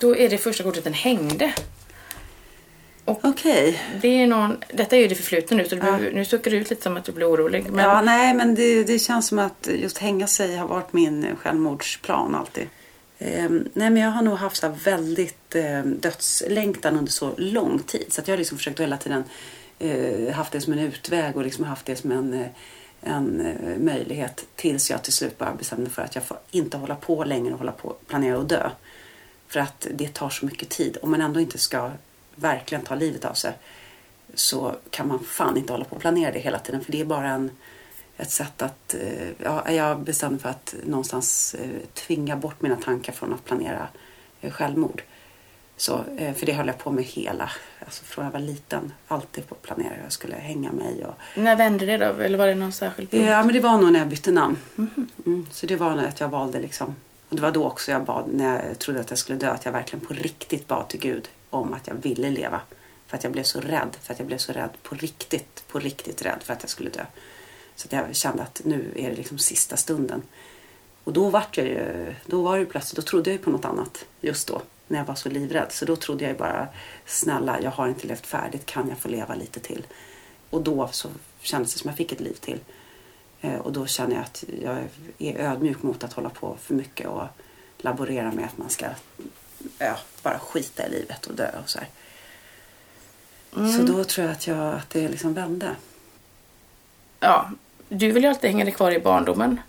[0.00, 1.52] då är det första kortet en hängde.
[3.04, 3.82] Okej.
[4.00, 5.96] Det är någon, detta är ju det förflutna nu så du, Ja.
[5.98, 7.64] nu suckar du ut lite som att du blir orolig.
[7.70, 11.36] Men Ja, nej, men det, det känns som att just hänga sig har varit min
[11.36, 12.68] självmordsplan alltid.
[13.18, 18.04] Ehm, nej, men jag har nog haft så väldigt eh, dödslängtan under så lång tid.
[18.12, 19.24] Så att jag har liksom försökt hela tiden
[19.78, 22.46] eh, haft det som en utväg och liksom haft det som en, eh,
[23.02, 24.46] en eh, möjlighet.
[24.56, 27.52] Tills jag till slut bara bestämde mig för att jag får inte hålla på längre
[27.52, 28.70] och hålla på och planera att dö.
[29.48, 30.96] För att det tar så mycket tid.
[31.02, 31.90] Om man ändå inte ska
[32.34, 33.52] verkligen ta livet av sig
[34.34, 36.84] så kan man fan inte hålla på och planera det hela tiden.
[36.84, 37.50] För det är bara en,
[38.16, 38.94] ett sätt att...
[38.94, 43.88] Eh, ja, jag bestämde för att någonstans eh, tvinga bort mina tankar från att planera
[44.50, 45.02] självmord.
[45.76, 46.04] Så,
[46.36, 47.50] för det höll jag på med hela,
[47.92, 48.92] alltså från jag var liten.
[49.08, 51.04] Alltid på att planera hur jag skulle hänga mig.
[51.04, 52.04] Och, när vände det då?
[52.04, 53.26] Eller var det någon särskild punkt?
[53.26, 54.58] Ja, men det var nog när jag bytte namn.
[55.26, 56.94] Mm, så det var nog att jag valde liksom.
[57.28, 59.64] Och det var då också jag bad, när jag trodde att jag skulle dö, att
[59.64, 62.60] jag verkligen på riktigt bad till Gud om att jag ville leva.
[63.06, 63.96] För att jag blev så rädd.
[64.02, 66.90] För att jag blev så rädd på riktigt, på riktigt rädd för att jag skulle
[66.90, 67.04] dö.
[67.76, 70.22] Så att jag kände att nu är det liksom sista stunden.
[71.04, 73.64] Och då var jag ju, då var det plötsligt, då trodde jag ju på något
[73.64, 74.62] annat just då.
[74.92, 75.72] När jag var så livrädd.
[75.72, 76.68] Så då trodde jag ju bara,
[77.06, 79.86] snälla jag har inte levt färdigt, kan jag få leva lite till?
[80.50, 81.08] Och då så
[81.40, 82.60] kändes det som jag fick ett liv till.
[83.40, 84.76] Eh, Och då känner jag att jag
[85.18, 87.22] är ödmjuk mot att hålla på för mycket och
[87.78, 88.86] laborera med att man ska
[89.78, 91.88] ja, bara skita i livet och dö och så här.
[93.76, 95.76] Så då tror jag att, jag att det liksom vände.
[97.20, 97.50] ja,
[97.88, 99.60] du vill ju alltid hänga dig kvar i barndomen.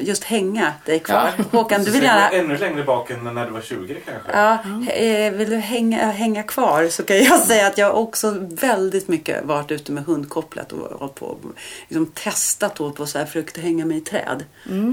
[0.00, 1.30] Just hänga dig kvar.
[1.38, 1.44] Ja.
[1.58, 2.30] Håkan, du vill gärna...
[2.30, 4.30] ännu längre bak än när du var 20 kanske?
[4.32, 4.58] Ja,
[4.92, 9.44] eh, vill du hänga, hänga kvar så kan jag säga att jag också väldigt mycket
[9.44, 11.40] varit ute med hundkopplet och hållit på och
[11.88, 14.44] liksom testat och på så här, försökt hänga mig i träd.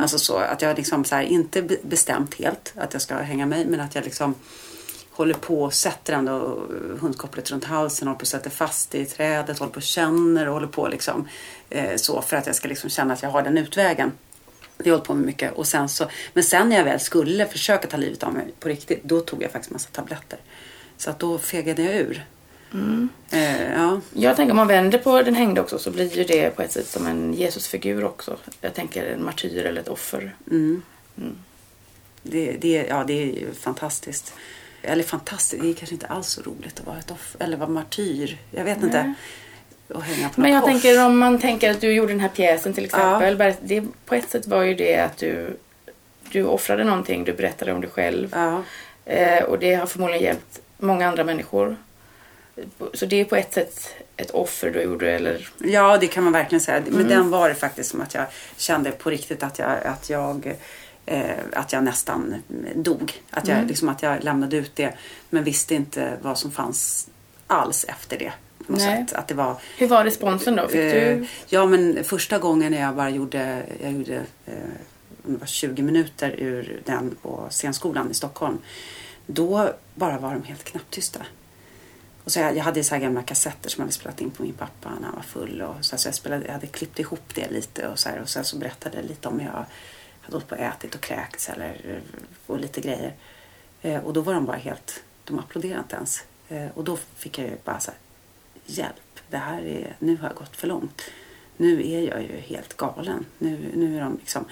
[0.01, 3.45] Alltså så att jag liksom så här, inte be- bestämt helt att jag ska hänga
[3.45, 4.35] mig men att jag liksom
[5.11, 6.59] håller på och sätter ändå
[6.99, 10.47] hundkopplet runt halsen, håller på och sätter fast det i trädet, håller på och känner
[10.47, 11.27] och håller på liksom
[11.69, 14.11] eh, så för att jag ska liksom känna att jag har den utvägen.
[14.77, 15.53] Det jag på med mycket.
[15.53, 18.69] Och sen så, men sen när jag väl skulle försöka ta livet av mig på
[18.69, 20.39] riktigt, då tog jag faktiskt massa tabletter.
[20.97, 22.25] Så att då fegade jag ur.
[23.31, 24.01] Eh, ja.
[24.13, 26.71] Jag tänker om man vänder på den hängde också så blir ju det på ett
[26.71, 28.37] sätt som en Jesusfigur också.
[28.61, 30.35] Jag tänker en martyr eller ett offer.
[32.23, 34.33] Det, det, ja, det är ju fantastiskt.
[34.81, 37.69] Eller fantastiskt, det är kanske inte alls så roligt att vara ett offer, eller vara
[37.69, 38.37] martyr.
[38.51, 39.13] Jag vet inte.
[39.87, 40.71] Och hänga på Men jag kors.
[40.71, 43.37] tänker om man tänker att du gjorde den här pjäsen till exempel.
[43.37, 45.57] Ber- Det, på ett sätt var ju det att du,
[46.31, 48.29] du offrade någonting, du berättade om dig själv.
[48.35, 48.63] Ja.
[49.05, 51.77] Eh, och det har förmodligen hjälpt många andra människor.
[52.93, 56.33] Så det är på ett sätt ett offer du gjorde eller Ja, det kan man
[56.33, 56.77] verkligen säga.
[56.77, 56.93] Mm.
[56.93, 58.25] Men den var det faktiskt som att jag
[58.57, 60.53] kände på riktigt att jag, att jag,
[61.05, 61.21] eh,
[61.53, 62.35] att jag nästan
[62.75, 63.13] dog.
[63.31, 63.67] Att jag, Mm.
[63.67, 64.93] liksom, att jag lämnade ut det
[65.29, 67.07] men visste inte vad som fanns
[67.47, 68.31] alls efter det.
[68.67, 69.05] På något Nej.
[69.07, 69.13] sätt.
[69.13, 70.67] Att det var, Hur var responsen då?
[70.67, 71.27] Fick eh, du...
[71.47, 74.53] Ja, men första gången när jag bara gjorde, jag gjorde eh,
[75.23, 78.57] det var 20 minuter ur den på scenskolan i Stockholm.
[79.25, 81.19] Då bara var de helt knäpptysta.
[82.23, 84.43] Och så jag, jag hade så här gamla kassetter som jag hade spelat in på
[84.43, 85.61] min pappa när han var full.
[85.61, 88.29] Och så, så jag, spelade, jag hade klippt ihop det lite och, så här, och
[88.29, 89.65] sen så berättade jag lite om hur jag
[90.21, 92.01] hade åkt på och ätit och kräkts eller,
[92.45, 93.13] och lite grejer.
[93.81, 96.23] Eh, och då var de bara helt, de applåderade inte ens.
[96.49, 97.99] Eh, och då fick jag ju bara så här,
[98.67, 101.01] hjälp, det här är, nu har jag gått för långt.
[101.57, 103.25] Nu är jag ju helt galen.
[103.37, 104.45] Nu, nu är de liksom...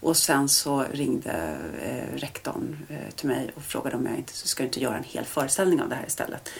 [0.00, 4.48] Och sen så ringde eh, rektorn eh, till mig och frågade om jag inte så
[4.48, 6.50] ska inte göra en hel föreställning av det här istället.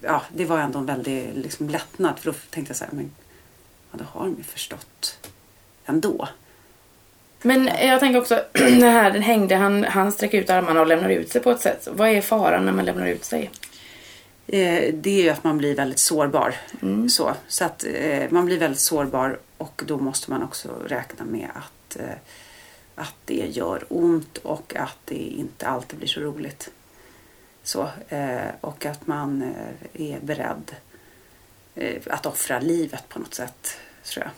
[0.00, 3.10] Ja, det var ändå en väldig liksom, lättnad för då tänkte jag så här, men
[3.90, 5.28] ja, då har de ju förstått
[5.86, 6.28] ändå.
[7.42, 11.10] Men jag tänker också, den här, den hängde, han, han sträcker ut armarna och lämnar
[11.10, 11.88] ut sig på ett sätt.
[11.92, 13.50] Vad är faran när man lämnar ut sig?
[14.52, 16.54] Eh, det är ju att man blir väldigt sårbar.
[17.08, 21.48] Så, så att eh, man blir väldigt sårbar och då måste man också räkna med
[21.54, 22.14] att, eh,
[22.94, 26.70] att det gör ont och att det inte alltid blir så roligt.
[27.62, 30.74] Så, eh, och att man eh, är beredd
[32.06, 34.32] att offra livet på något sätt, tror jag.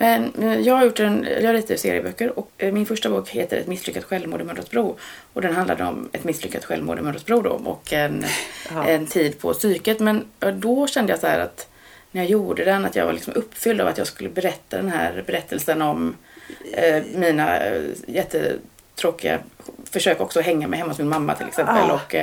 [0.00, 3.56] Men eh, jag har gjort en, jag ritar serieböcker och eh, min första bok heter
[3.56, 4.96] Ett misslyckat självmord i Mölndalsbro.
[5.32, 8.24] Och den handlade om ett misslyckat självmord i Mölndalsbro då och en,
[8.86, 10.00] en tid på psyket.
[10.00, 11.68] Men eh, då kände jag så att
[12.10, 14.88] när jag gjorde den att jag var liksom uppfylld av att jag skulle berätta den
[14.88, 16.16] här berättelsen om
[16.72, 17.82] eh, mina eh,
[19.00, 19.40] jättetråkiga
[19.90, 21.76] försök också att hänga mig hemma hos min mamma till exempel.
[21.88, 21.94] Ja.
[21.94, 22.14] Och,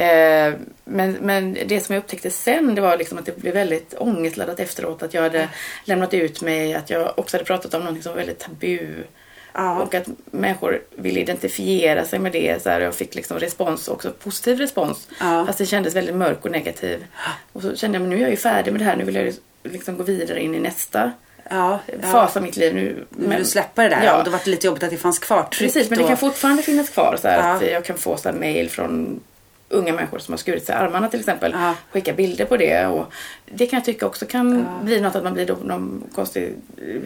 [0.00, 3.94] eh, men, men det som jag upptäckte sen det var liksom att det blev väldigt
[3.98, 5.02] ångestladdat efteråt.
[5.02, 5.48] Att jag hade
[5.84, 9.04] lämnat ut mig, att jag också hade pratat om något som var väldigt tabu.
[9.52, 9.82] Ja.
[9.82, 12.62] Och att människor ville identifiera sig med det.
[12.62, 15.08] Så här, jag fick liksom respons, också positiv respons.
[15.20, 15.46] Ja.
[15.46, 17.06] Fast det kändes väldigt mörk och negativ.
[17.52, 18.96] Och så kände jag, men nu är jag ju färdig med det här.
[18.96, 21.12] Nu vill jag liksom gå vidare in i nästa
[21.50, 22.08] Ja, ja.
[22.12, 22.74] fas av mitt liv.
[22.74, 24.18] Nu, Nu vill du släppa det där Ja.
[24.18, 26.08] och då var det lite jobbigt att det fanns kvar tryckt Precis, men det och-
[26.10, 27.18] kan fortfarande finnas kvar.
[27.22, 27.32] Så Ja.
[27.32, 29.20] att jag kan få så här, mail från
[29.68, 31.52] unga människor som har skurit sig armarna till exempel.
[31.58, 31.74] Ja.
[31.92, 32.86] Skicka bilder på det.
[32.86, 33.06] Och
[33.54, 37.00] det kan jag tycka också kan bli något att man blir då någon konstig eh,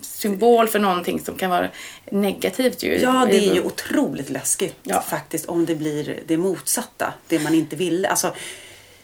[0.00, 1.68] symbol för någonting som kan vara
[2.10, 2.98] negativt ju.
[2.98, 5.00] Ja, det är ju otroligt läskigt Ja.
[5.00, 7.12] faktiskt om det blir det motsatta.
[7.28, 8.08] Det man inte ville.
[8.08, 8.32] Alltså,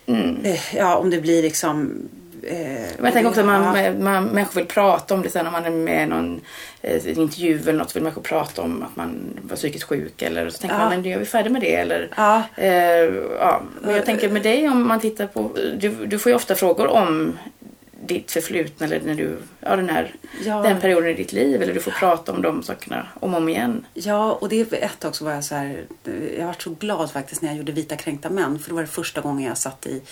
[0.07, 0.44] Mm.
[0.44, 1.92] eh, ja, om det blir liksom...
[2.46, 5.46] Eh, Men jag tänker också att man, ja, man, människor vill prata om det sen
[5.46, 6.40] om man är med i någon
[6.83, 10.50] eh, intervju eller något så vill människor prata om att man var psykiskt sjuk eller
[10.50, 10.80] så tänker Ja.
[10.80, 12.42] man men nu är vi färdiga med det eller Ja.
[12.57, 12.70] eh,
[13.38, 13.62] ja.
[13.83, 16.87] Men jag tänker med dig om man tittar på, du, du får ju ofta frågor
[16.87, 17.38] om
[18.07, 20.62] ditt förflutna eller när du, ja den här, Ja.
[20.62, 23.48] den perioden i ditt liv eller du får prata om de sakerna om och om
[23.48, 23.85] igen.
[23.94, 25.85] Ja, och det är ett tag så var jag så här...
[26.07, 28.59] eh, Jag var så glad faktiskt när jag gjorde Vita kränkta män.
[28.59, 30.02] För det var det första gången jag satt i,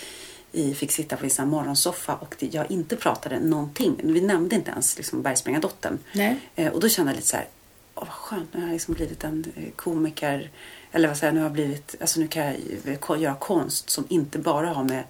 [0.53, 3.99] i fick sitta på här morgonsoffa och det, jag inte pratade någonting.
[4.03, 5.99] Vi nämnde inte ens liksom Bergspringardottern.
[6.11, 6.39] Nej.
[6.55, 7.47] Eh, och då kände jag lite så här,
[7.95, 10.51] åh vad skönt, nu har jag liksom blivit en eh, komiker.
[10.91, 13.89] Eller vad säger jag, nu har jag blivit, alltså nu kan jag eh, göra konst
[13.89, 15.03] som inte bara har med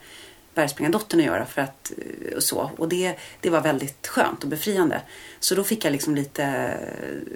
[0.53, 1.45] Bergspringardottern att göra.
[1.45, 2.71] För att, eh, och så.
[2.77, 5.01] Och det, det var väldigt skönt och befriande.
[5.39, 6.73] Så då fick jag liksom lite...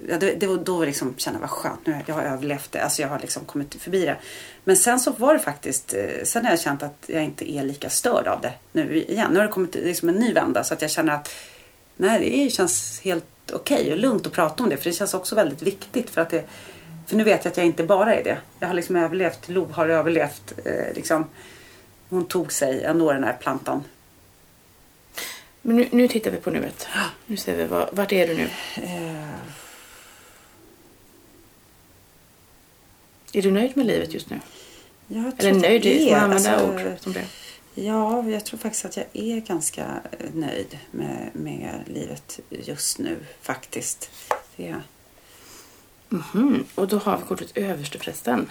[0.08, 2.72] Ja, det, det var, då var liksom, kände jag vad skönt, nu Jag har överlevt
[2.72, 2.82] det.
[2.82, 4.16] Alltså jag har liksom kommit förbi det.
[4.64, 5.94] Men sen så var det faktiskt...
[5.94, 9.30] Eh, sen har jag känt att jag inte är lika störd av det nu igen.
[9.32, 11.30] Nu har det kommit liksom en ny vända så att jag känner att
[11.96, 14.76] nej, det känns helt okej och lugnt att prata om det.
[14.76, 16.10] För det känns också väldigt viktigt.
[16.10, 16.44] För, att det,
[17.06, 18.38] för nu vet jag att jag inte bara är det.
[18.58, 20.52] Jag har liksom överlevt, Lo har överlevt.
[20.64, 21.26] Eh, liksom.
[22.08, 23.84] Hon tog sig ändå den här plantan.
[25.62, 26.86] Men nu, nu tittar vi på nuet.
[27.26, 28.48] Nu ser vi, var, vart är du nu?
[28.74, 29.28] Eh,
[33.32, 34.40] Är du nöjd med livet just nu?
[35.38, 37.24] Eller nöjd, är, man använda alltså, ord som det.
[37.74, 39.84] Ja, jag tror faktiskt att jag är ganska
[40.18, 44.10] eh, nöjd med, med livet just nu faktiskt.
[44.56, 44.82] Det är
[46.08, 46.64] Mhm.
[46.74, 48.50] Och då har vi kortet översteprästen.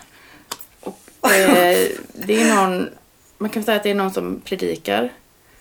[0.79, 2.89] Och eh, det är någon,
[3.37, 5.09] man kan säga att det är någon som predikar.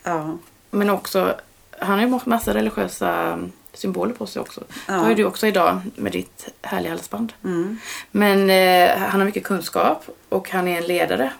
[0.02, 0.38] Ja,
[0.70, 1.34] Men också,
[1.78, 3.38] han har ju massa religiösa
[3.72, 4.64] symboler på sig också.
[4.88, 4.92] Ja.
[4.94, 7.32] Det har ju du också idag med ditt härliga halsband.
[7.44, 7.78] mm.
[8.10, 11.32] Men eh, han har mycket kunskap och han är en ledare.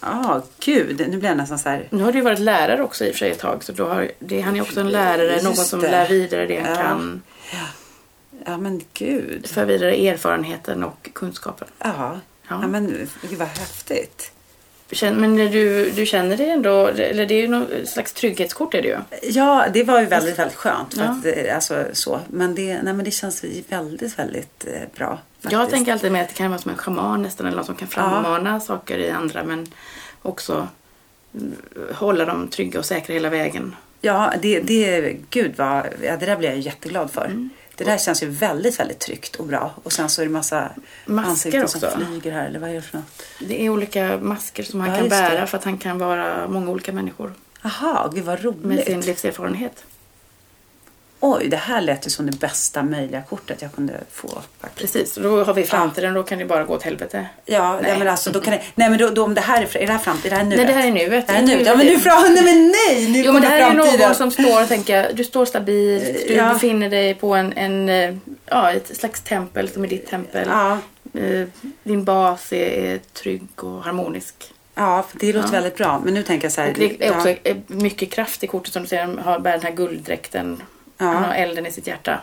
[0.00, 1.86] ah, gud, nu blir jag nästan så här.
[1.90, 3.64] Nu har du ju varit lärare också i och för sig ett tag.
[3.64, 5.90] Så då har, det, han är också en lärare, Just någon som det.
[5.90, 6.76] lär vidare det han Ja.
[6.76, 7.22] kan.
[8.46, 9.46] Ja, men gud.
[9.46, 11.68] För vidare erfarenheten och kunskapen.
[11.78, 12.18] Ja, Ja.
[12.62, 12.66] ja.
[12.68, 14.32] men gud vad häftigt.
[15.02, 18.88] Men du, du känner dig ändå, eller det är ju någon slags trygghetskort är det
[18.88, 18.98] ju.
[19.22, 20.94] Ja, det var ju väldigt, väldigt skönt.
[20.94, 21.10] För Ja.
[21.10, 22.20] att, eh, alltså, så.
[22.28, 25.18] Men, det, nej, men det känns väldigt, väldigt eh, bra.
[25.40, 25.70] Jag faktiskt.
[25.70, 27.88] tänker alltid med att det kan vara som en schaman nästan, eller någon som kan
[27.88, 29.66] frammana saker i andra men
[30.22, 30.68] också
[31.34, 31.52] mm,
[31.94, 33.76] hålla dem trygga och säkra hela vägen.
[34.00, 37.24] Ja, det, det, gud vad, ja, det där blir jag jätteglad för.
[37.24, 37.50] Mm.
[37.76, 39.74] Det där känns ju väldigt, väldigt tryggt och bra.
[39.82, 40.70] Och sen så är det massa
[41.06, 41.98] Masker ansikten som också.
[41.98, 42.46] flyger här.
[42.46, 43.22] Eller vad är det för något?
[43.40, 45.22] Det är olika masker som han Ja, kan just det.
[45.22, 48.64] bära för att han kan vara många olika människor Aha, gud vad roligt.
[48.64, 49.84] med sin livserfarenhet.
[51.24, 54.28] Oj, det här lät ju som det bästa möjliga kortet jag kunde få.
[54.60, 54.92] Faktiskt.
[54.94, 57.26] Precis, och då har vi framtiden, då kan det bara gå åt helvete.
[57.44, 57.82] Ja, nej.
[57.82, 57.98] Nej.
[57.98, 59.92] men alltså då kan det, Nej men då, då om det här är, är det
[59.92, 60.52] här framtiden?
[60.52, 60.98] Är det här nuet?
[60.98, 61.26] Nej, det här är nuet.
[61.26, 61.66] Det här är nuet.
[61.66, 63.08] Ja men nu fram, nej men nej!
[63.10, 64.00] Nu Jo men det här är framtiden.
[64.00, 66.52] någon som står och tänker, du står stabilt, du Ja.
[66.52, 68.14] befinner dig på en, en, eh,
[68.46, 70.48] ja, ett slags tempel som är ditt tempel.
[70.50, 70.78] Ja,
[71.14, 71.46] Eh,
[71.82, 74.34] Din bas är, är trygg och harmonisk.
[74.74, 75.52] ja, det låter Ja.
[75.52, 76.00] väldigt bra.
[76.04, 76.68] Men nu tänker jag så här.
[76.68, 79.38] Och det är också ja, eh, mycket kraft i kortet som du ser, han har
[79.38, 80.62] bär den här gulddräkten.
[81.02, 81.12] Ja.
[81.12, 82.20] Han har elden i sitt hjärta.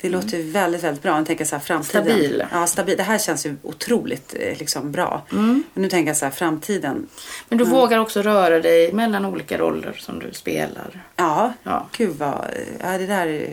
[0.00, 1.18] det låter ju väldigt, väldigt bra.
[1.18, 2.04] Nu tänker jag så här, framtiden.
[2.04, 2.44] Stabil.
[2.52, 2.96] Ja, stabil.
[2.96, 5.22] Det här känns ju otroligt eh, liksom, bra.
[5.32, 5.62] Mm.
[5.74, 7.06] Men nu tänker jag så här, framtiden.
[7.48, 11.02] Men du vågar också röra dig mellan olika roller som du spelar.
[11.16, 11.88] Ja, Ja.
[11.96, 12.44] gud vad...
[12.82, 13.48] Ja, det där...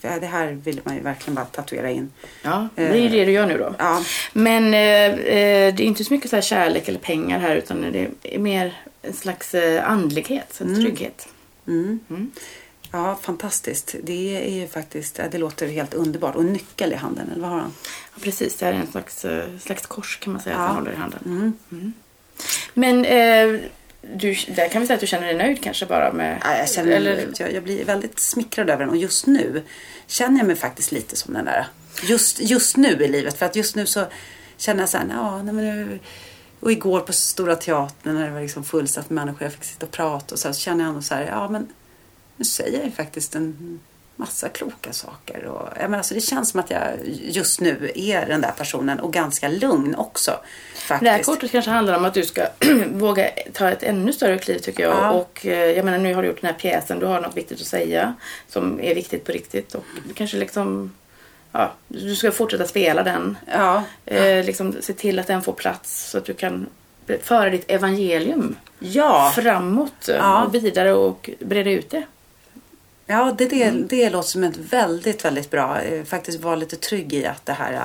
[0.00, 2.12] Ja, det här vill man ju verkligen bara tatuera in.
[2.42, 3.74] Ja, det är ju det du gör nu då.
[3.78, 7.56] Ja, Men eh, eh, det är inte så mycket så här kärlek eller pengar här
[7.56, 11.28] utan det är mer en slags eh, andlighet, en trygghet.
[12.92, 13.04] Mm.
[13.04, 13.06] Mm.
[13.06, 13.94] ja fantastiskt.
[14.02, 15.20] Det är ju faktiskt...
[15.30, 16.34] Det låter helt underbart.
[16.34, 17.72] Och nyckel i handen, eller vad har han?
[18.14, 20.60] Ja, precis, det är en slags, eh, slags kors kan man säga Ja.
[20.62, 21.20] att han håller i handen.
[21.70, 21.92] Mm.
[22.74, 23.60] Men eh,
[24.00, 26.38] du, där kan vi säga att du känner dig nöjd kanske bara med...
[26.44, 29.62] Ja, jag, känner, eller, jag, jag blir väldigt smickrad över den och just nu
[30.06, 31.66] känner jag mig faktiskt lite som den där.
[32.02, 33.38] Just, just nu i livet.
[33.38, 34.06] För att just nu så
[34.56, 35.98] känner jag så här, ja, nej, men nu,
[36.60, 39.86] och igår på Stora Teatern när det var liksom fullsatt med människor jag fick sitta
[39.86, 41.68] och prata och så, här, så känner jag ändå så här, ja men
[42.38, 43.80] nu säger jag faktiskt en
[44.16, 45.44] massa kloka saker.
[45.44, 49.00] Och, jag menar, alltså, det känns som att jag just nu är den där personen
[49.00, 50.30] och ganska lugn också.
[50.88, 51.26] det här Faktiskt.
[51.30, 52.46] kortet kanske handlar om att du ska
[52.92, 54.92] våga ta ett ännu större kliv tycker jag.
[54.94, 55.10] Ja.
[55.10, 57.60] Och eh, jag menar nu har du gjort den här pjäsen, du har något viktigt
[57.60, 58.14] att säga
[58.48, 59.74] som är viktigt på riktigt.
[59.74, 60.92] Och du kanske liksom,
[61.52, 63.38] ja, du ska fortsätta spela den.
[63.46, 66.66] Ja, Eh, liksom se till att den får plats så att du kan
[67.22, 69.32] föra ditt evangelium ja.
[69.34, 70.44] framåt Ja.
[70.44, 72.02] och vidare och breda ut det.
[73.10, 73.86] Ja, det, det, Mm.
[73.86, 75.80] det låter som ett väldigt, väldigt bra.
[75.80, 77.80] eh, Faktiskt vara lite trygg i att det här eh,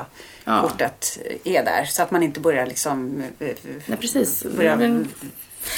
[0.45, 0.61] Ja.
[0.61, 1.85] kortet är där.
[1.85, 3.23] Så att man inte börjar liksom...
[3.39, 3.47] eh,
[3.85, 4.43] Nej, precis.
[4.57, 5.07] Börja Men-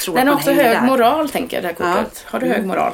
[0.04, 0.80] tro Den att har också hög där.
[0.80, 2.24] moral tänker jag, det här kortet.
[2.26, 2.68] Har du hög Mm.
[2.68, 2.92] moral?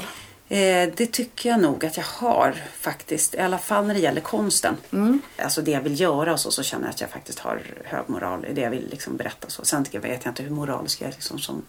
[0.48, 3.34] Eh, det tycker jag nog att jag har faktiskt.
[3.34, 4.76] I alla fall när det gäller konsten.
[4.92, 5.20] Mm.
[5.36, 8.04] Alltså det jag vill göra och så, så känner jag att jag faktiskt har hög
[8.08, 9.48] moral i det jag vill liksom berätta.
[9.50, 9.64] Så.
[9.64, 11.12] Sen vet jag inte hur moralisk jag är.
[11.12, 11.62] Liksom som,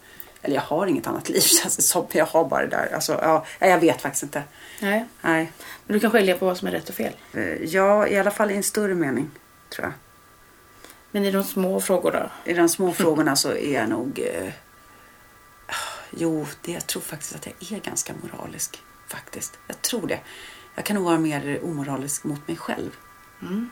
[0.43, 2.08] eller jag har inget annat liv känns det som.
[2.12, 2.93] Jag har bara det där.
[2.93, 4.43] Alltså, ja, jag vet faktiskt inte.
[4.82, 5.06] Nej.
[5.21, 5.51] Nej.
[5.86, 7.13] Men du kan skilja på vad som är rätt och fel.
[7.34, 9.32] Eh, Ja, i alla fall i en större mening,
[9.69, 9.93] tror jag.
[11.12, 12.32] Men i de små frågorna.
[12.45, 14.19] I de små frågorna så är jag nog...
[14.19, 14.53] Eh,
[16.12, 18.82] jo, det, jag tror faktiskt att jag är ganska moralisk.
[19.08, 19.60] Faktiskt.
[19.67, 20.19] Jag tror det.
[20.75, 22.91] Jag kan nog vara mer omoralisk mot mig själv.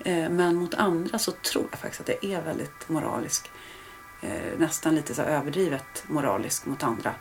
[0.05, 3.49] Eh, men mot andra så tror jag faktiskt att jag är väldigt moralisk.
[4.21, 7.15] Eh, nästan lite så överdrivet moralisk mot andra.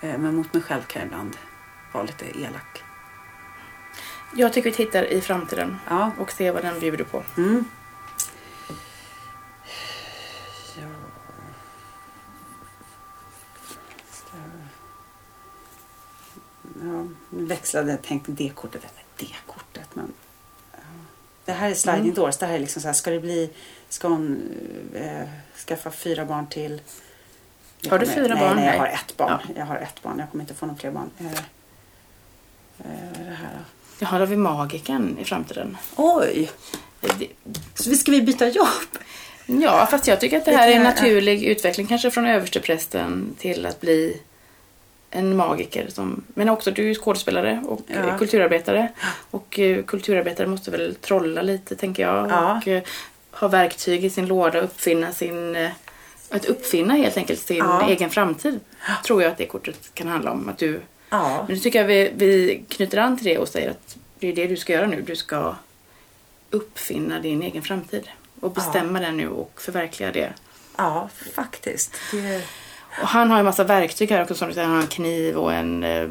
[0.00, 1.36] Eh, Men mot mig själv kan jag ibland
[1.92, 2.82] vara lite elak.
[4.36, 6.12] Jag tycker vi tittar i framtiden Ja.
[6.18, 7.22] och ser vad den bjuder på.
[7.36, 7.64] Mm.
[10.78, 10.88] Ja.
[16.82, 20.12] Ja, nu växlade jag tänkte det kortet, eller det kortet, men
[20.72, 20.78] ja.
[21.44, 22.14] det här är sliding Mm.
[22.14, 22.36] doors.
[22.36, 23.52] Det här är liksom så här, ska det bli,
[23.96, 24.42] ska hon
[24.94, 25.28] eh,
[25.66, 26.80] skaffa fyra barn till?
[27.80, 28.56] Jag Har du kommer- fyra nej, barn?
[28.56, 29.38] Nej, jag har ett barn.
[29.48, 29.54] Ja.
[29.56, 30.18] Jag har ett barn.
[30.18, 31.10] Jag kommer inte få några fler barn.
[31.18, 31.26] Eh,
[32.78, 33.58] eh, det här?
[33.98, 35.76] Jaha, då har vi magiken i framtiden.
[35.96, 36.50] Oj!
[37.00, 37.28] Det-
[37.74, 38.68] Så vi- ska vi byta jobb?
[39.46, 43.66] Ja, fast jag tycker att det här är en naturlig utveckling kanske från översteprästen till
[43.66, 44.20] att bli
[45.10, 45.88] en magiker.
[45.88, 47.94] Som, men också du är skådespelare och Ja.
[47.96, 48.92] eh, kulturarbetare.
[49.30, 52.30] Och eh, kulturarbetare måste väl trolla lite tänker jag.
[52.30, 52.56] Ja.
[52.56, 52.82] Och eh,
[53.40, 55.56] ha verktyg i sin låda, uppfinna sin...
[55.56, 55.70] eh,
[56.30, 57.88] Att uppfinna helt enkelt sin Ja.
[57.88, 58.60] egen framtid.
[59.04, 60.48] Tror jag att det kortet kan handla om.
[60.48, 61.44] Att du, Ja.
[61.46, 64.32] men nu tycker jag vi, vi knyter an till det och säger att det är
[64.36, 65.02] det du ska göra nu.
[65.02, 65.54] Du ska
[66.50, 68.08] uppfinna din egen framtid.
[68.40, 70.32] Och bestämma den nu och förverkliga det.
[70.76, 71.94] Ja, faktiskt.
[72.12, 72.42] Det...
[73.02, 74.34] Och han har ju massa verktyg här också.
[74.34, 76.08] Som han har en kniv och en, eh,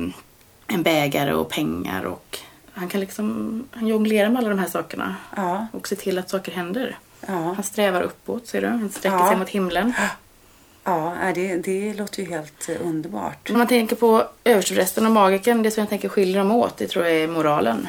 [0.68, 2.04] en bägare och pengar.
[2.06, 2.40] Och
[2.74, 5.16] han kan liksom han jonglerar med alla de här sakerna.
[5.36, 6.98] Ja, Och se till att saker händer.
[7.28, 8.68] Ja, Han strävar uppåt, ser du?
[8.68, 9.28] Han sträcker Ja.
[9.28, 9.94] sig mot himlen.
[10.84, 13.50] ja det, det låter ju helt eh, underbart.
[13.50, 16.88] Om man tänker på översteprästen och magiken, det som jag tänker skiljer dem åt, det
[16.88, 17.88] tror jag är moralen.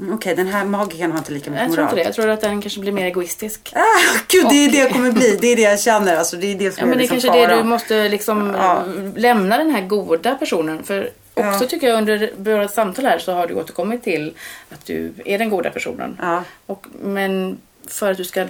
[0.00, 1.96] Mm, Okej, den här magiken har inte lika mycket Jag tror inte moral.
[1.96, 2.08] det.
[2.08, 3.72] Jag tror att den kanske blir mer egoistisk.
[3.76, 3.80] Ah,
[4.28, 5.38] gud, det är det jag kommer bli.
[5.40, 6.16] Det är det jag känner.
[6.16, 8.08] Alltså, det är det som Ja, är men det är liksom kanske det du måste
[8.08, 8.82] liksom Ja.
[9.16, 10.82] lämna den här goda personen.
[10.84, 11.68] För också Ja.
[11.68, 14.34] tycker jag under våra samtal här så har du återkommit till
[14.70, 16.16] att du är den goda personen.
[16.22, 17.58] Ja, Och, men
[17.88, 18.46] för att du ska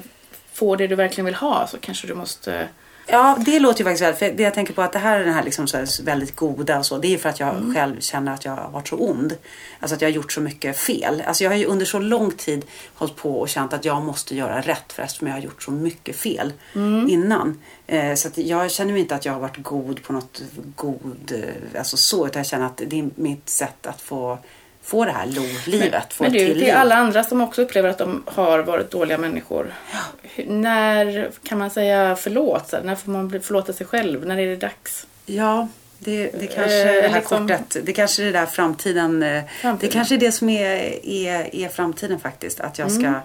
[0.52, 2.68] få det du verkligen vill ha så kanske du måste...
[3.06, 4.18] ja, det låter ju faktiskt väldigt...
[4.18, 6.36] För det jag tänker på att det här är den här liksom så här väldigt
[6.36, 6.98] goda och så.
[6.98, 7.74] Det är för att jag Mm.
[7.74, 9.36] själv känner att jag har varit så ond.
[9.80, 11.22] Alltså att jag har gjort så mycket fel.
[11.26, 14.36] Alltså jag har ju under så lång tid hållit på och känt att jag måste
[14.36, 17.08] göra rätt för eftersom jag har gjort så mycket fel Mm.
[17.08, 17.60] innan.
[17.86, 20.42] Eh, så jag känner inte att jag har varit god på något
[20.76, 22.26] god, eh, alltså så.
[22.26, 24.38] Utan jag känner att det är mitt sätt att få,
[24.82, 26.12] få det här lo-livet.
[26.14, 26.74] få Men ett du, till till liv.
[26.76, 29.74] alla andra som också upplever att de har varit dåliga människor.
[30.22, 32.74] Hur- När kan man säga förlåt?
[32.84, 34.26] När får man förlåta sig själv?
[34.26, 35.06] När är det dags?
[35.26, 35.68] Ja,
[35.98, 37.76] det, det kanske Eh, är det här liksom- kortet.
[37.86, 39.22] Det kanske är det där framtiden.
[39.22, 39.78] eh, Framtiden.
[39.80, 42.60] Det kanske är det som är, är, är framtiden faktiskt.
[42.60, 43.06] Att jag ska...
[43.06, 43.20] Mm.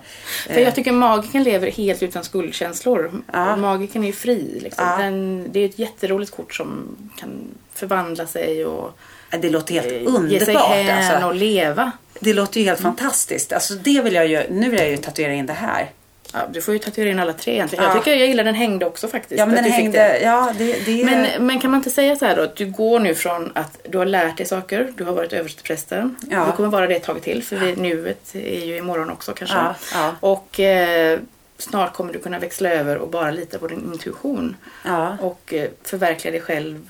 [0.47, 3.21] För jag tycker magiken lever helt utan skuldkänslor.
[3.33, 3.53] Ja.
[3.53, 4.59] Och Magiken är ju fri.
[4.63, 4.85] Liksom.
[4.87, 4.97] Ja.
[4.97, 7.29] Den, det är ett jätteroligt kort som kan
[7.73, 8.91] förvandla sig och eh,
[9.29, 10.69] det låter helt eh, ge sig underbart.
[10.69, 11.27] hän Alltså.
[11.27, 11.91] och leva.
[12.19, 12.95] Det låter ju helt Mm.
[12.95, 13.53] fantastiskt.
[13.53, 15.89] Alltså det vill jag ju, nu vill jag ju tatuera in det här.
[16.33, 17.83] Ja, du får ju tatuera in alla tre egentligen.
[17.85, 17.89] Ja.
[17.95, 19.39] Jag tycker jag gillar den hängde också faktiskt.
[19.39, 20.19] Ja men den hängde, det.
[20.19, 22.99] ja det, det Men, men kan man inte säga så här då att du går
[22.99, 26.15] nu från att du har lärt dig saker, du har varit översteprästen.
[26.31, 26.45] Ja.
[26.45, 29.55] Du kommer vara det ett tag till för vi, nuet är ju imorgon också kanske.
[29.57, 30.15] Ja, ja.
[30.19, 31.19] Och eh,
[31.57, 34.55] snart kommer du kunna växla över och bara lita på din intuition.
[34.85, 35.17] Ja.
[35.21, 36.89] Och eh, förverkliga dig själv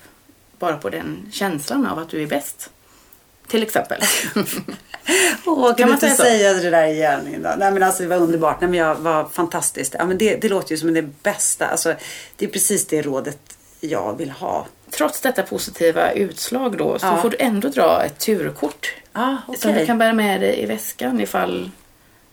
[0.58, 2.70] bara på den känslan av att du är bäst.
[3.48, 4.00] Till exempel.
[5.46, 7.56] Åh, kan, man inte säga det där igen Linda?
[7.56, 8.60] Nej men alltså det var underbart.
[8.60, 9.94] Nej men jag var fantastiskt.
[9.98, 11.66] Ja men det, det låter ju som det bästa.
[11.66, 11.94] Alltså
[12.36, 13.38] det är precis det rådet
[13.80, 14.66] jag vill ha.
[14.90, 17.22] Trots detta positiva utslag då så Ja.
[17.22, 18.94] får du ändå dra ett turkort.
[19.12, 19.80] Ja Som okej.
[19.80, 21.70] du kan bära med dig i väskan ifall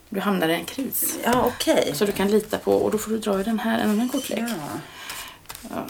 [0.10, 1.18] du hamnar i en kris.
[1.24, 1.92] Ja okej.
[1.96, 4.10] Så du kan lita på och då får du dra i den här, en annan
[4.10, 4.40] kortlek.
[4.40, 4.80] Ja.
[5.70, 5.86] Ja.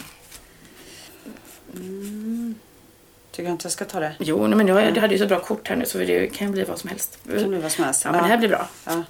[3.32, 4.12] Tycker jag inte jag ska ta det?
[4.18, 6.52] Jo, nej, men jag, du hade ju så bra kort här nu så det kan
[6.52, 7.18] bli vad som helst.
[7.22, 8.02] Det kan bli vad som helst.
[8.04, 8.68] Ja, men det här blir bra.
[8.84, 9.02] Ja.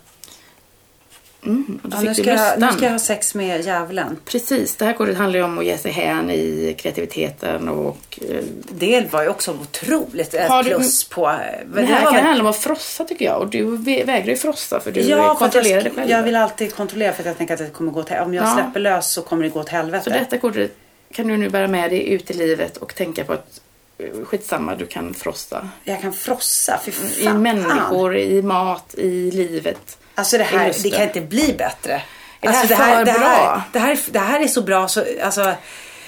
[1.44, 4.16] Mm, Ja, nu, du ska jag, nu ska jag ha sex med djävulen.
[4.24, 8.42] Precis, det här kortet handlar ju om att ge sig hän i kreativiteten och eh,
[8.70, 11.26] Det var ju också otroligt ett du- plus på...
[11.28, 11.34] eh,
[11.74, 14.36] det här kan väl- handla om att frossa tycker jag och du vä- vägrar ju
[14.36, 16.10] frossa för du Ja, kontrollerar jag, dig själv.
[16.10, 18.16] jag vill alltid kontrollera för att jag tänker att det kommer gå till...
[18.16, 18.54] Om jag Ja.
[18.54, 20.04] släpper lös så kommer det gå till helvete.
[20.04, 20.76] Så detta kortet
[21.16, 23.60] kan du nu bära med dig ut i livet och tänka på att
[23.98, 25.68] eh, skitsamma, du kan frossa.
[25.84, 27.42] Jag kan frossa, för I fan.
[27.42, 29.98] människor, i mat, i livet.
[30.14, 31.92] Alltså det i här, det kan inte bli bättre.
[32.40, 35.04] Är det alltså, här det, här, det, här, det här är så bra så...
[35.22, 35.54] Alltså,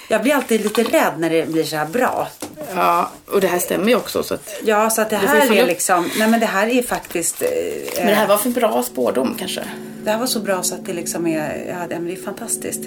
[0.07, 2.27] jag blir alltid lite rädd när det blir så här bra.
[2.75, 4.23] Ja, och det här stämmer ju också.
[4.23, 6.09] Så att, Ja, så att det här är liksom...
[6.17, 7.41] Nej men det här är faktiskt...
[7.41, 7.49] eh,
[7.97, 9.63] men det här var för bra spårdom kanske.
[10.09, 11.65] Det här var så bra så att det liksom är...
[11.67, 12.81] Ja, det det är fantastiskt.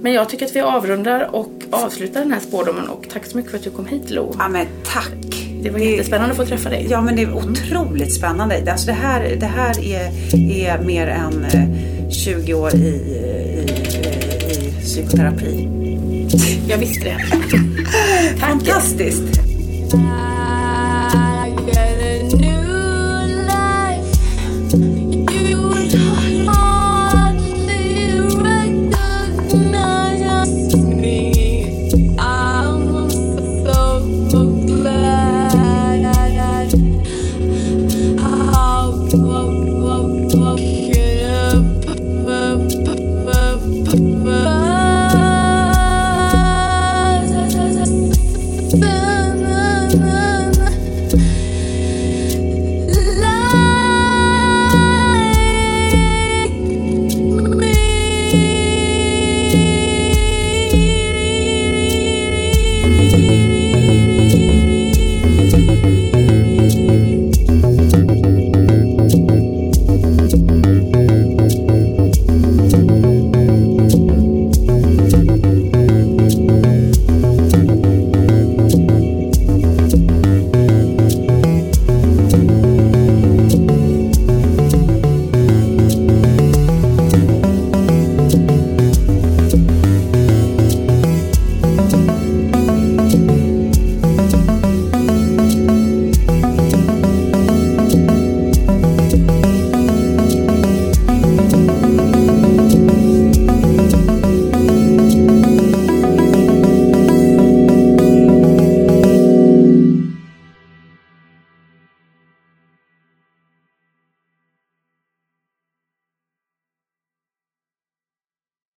[0.00, 3.50] Men jag tycker att vi avrundar och avslutar den här spårdomen och tack så mycket
[3.50, 4.34] för att du kom hit Lo.
[4.38, 5.48] Ja men tack.
[5.62, 6.86] Det var jättespännande att få träffa dig.
[6.90, 8.72] Ja men det är otroligt spännande.
[8.72, 10.10] Alltså det här, det här är,
[10.50, 13.18] är mer än eh, 20 år i, i,
[14.68, 15.68] i psykoterapi.
[16.68, 17.16] Jag visste det.
[17.30, 17.60] Tack.
[18.40, 19.40] Fantastiskt.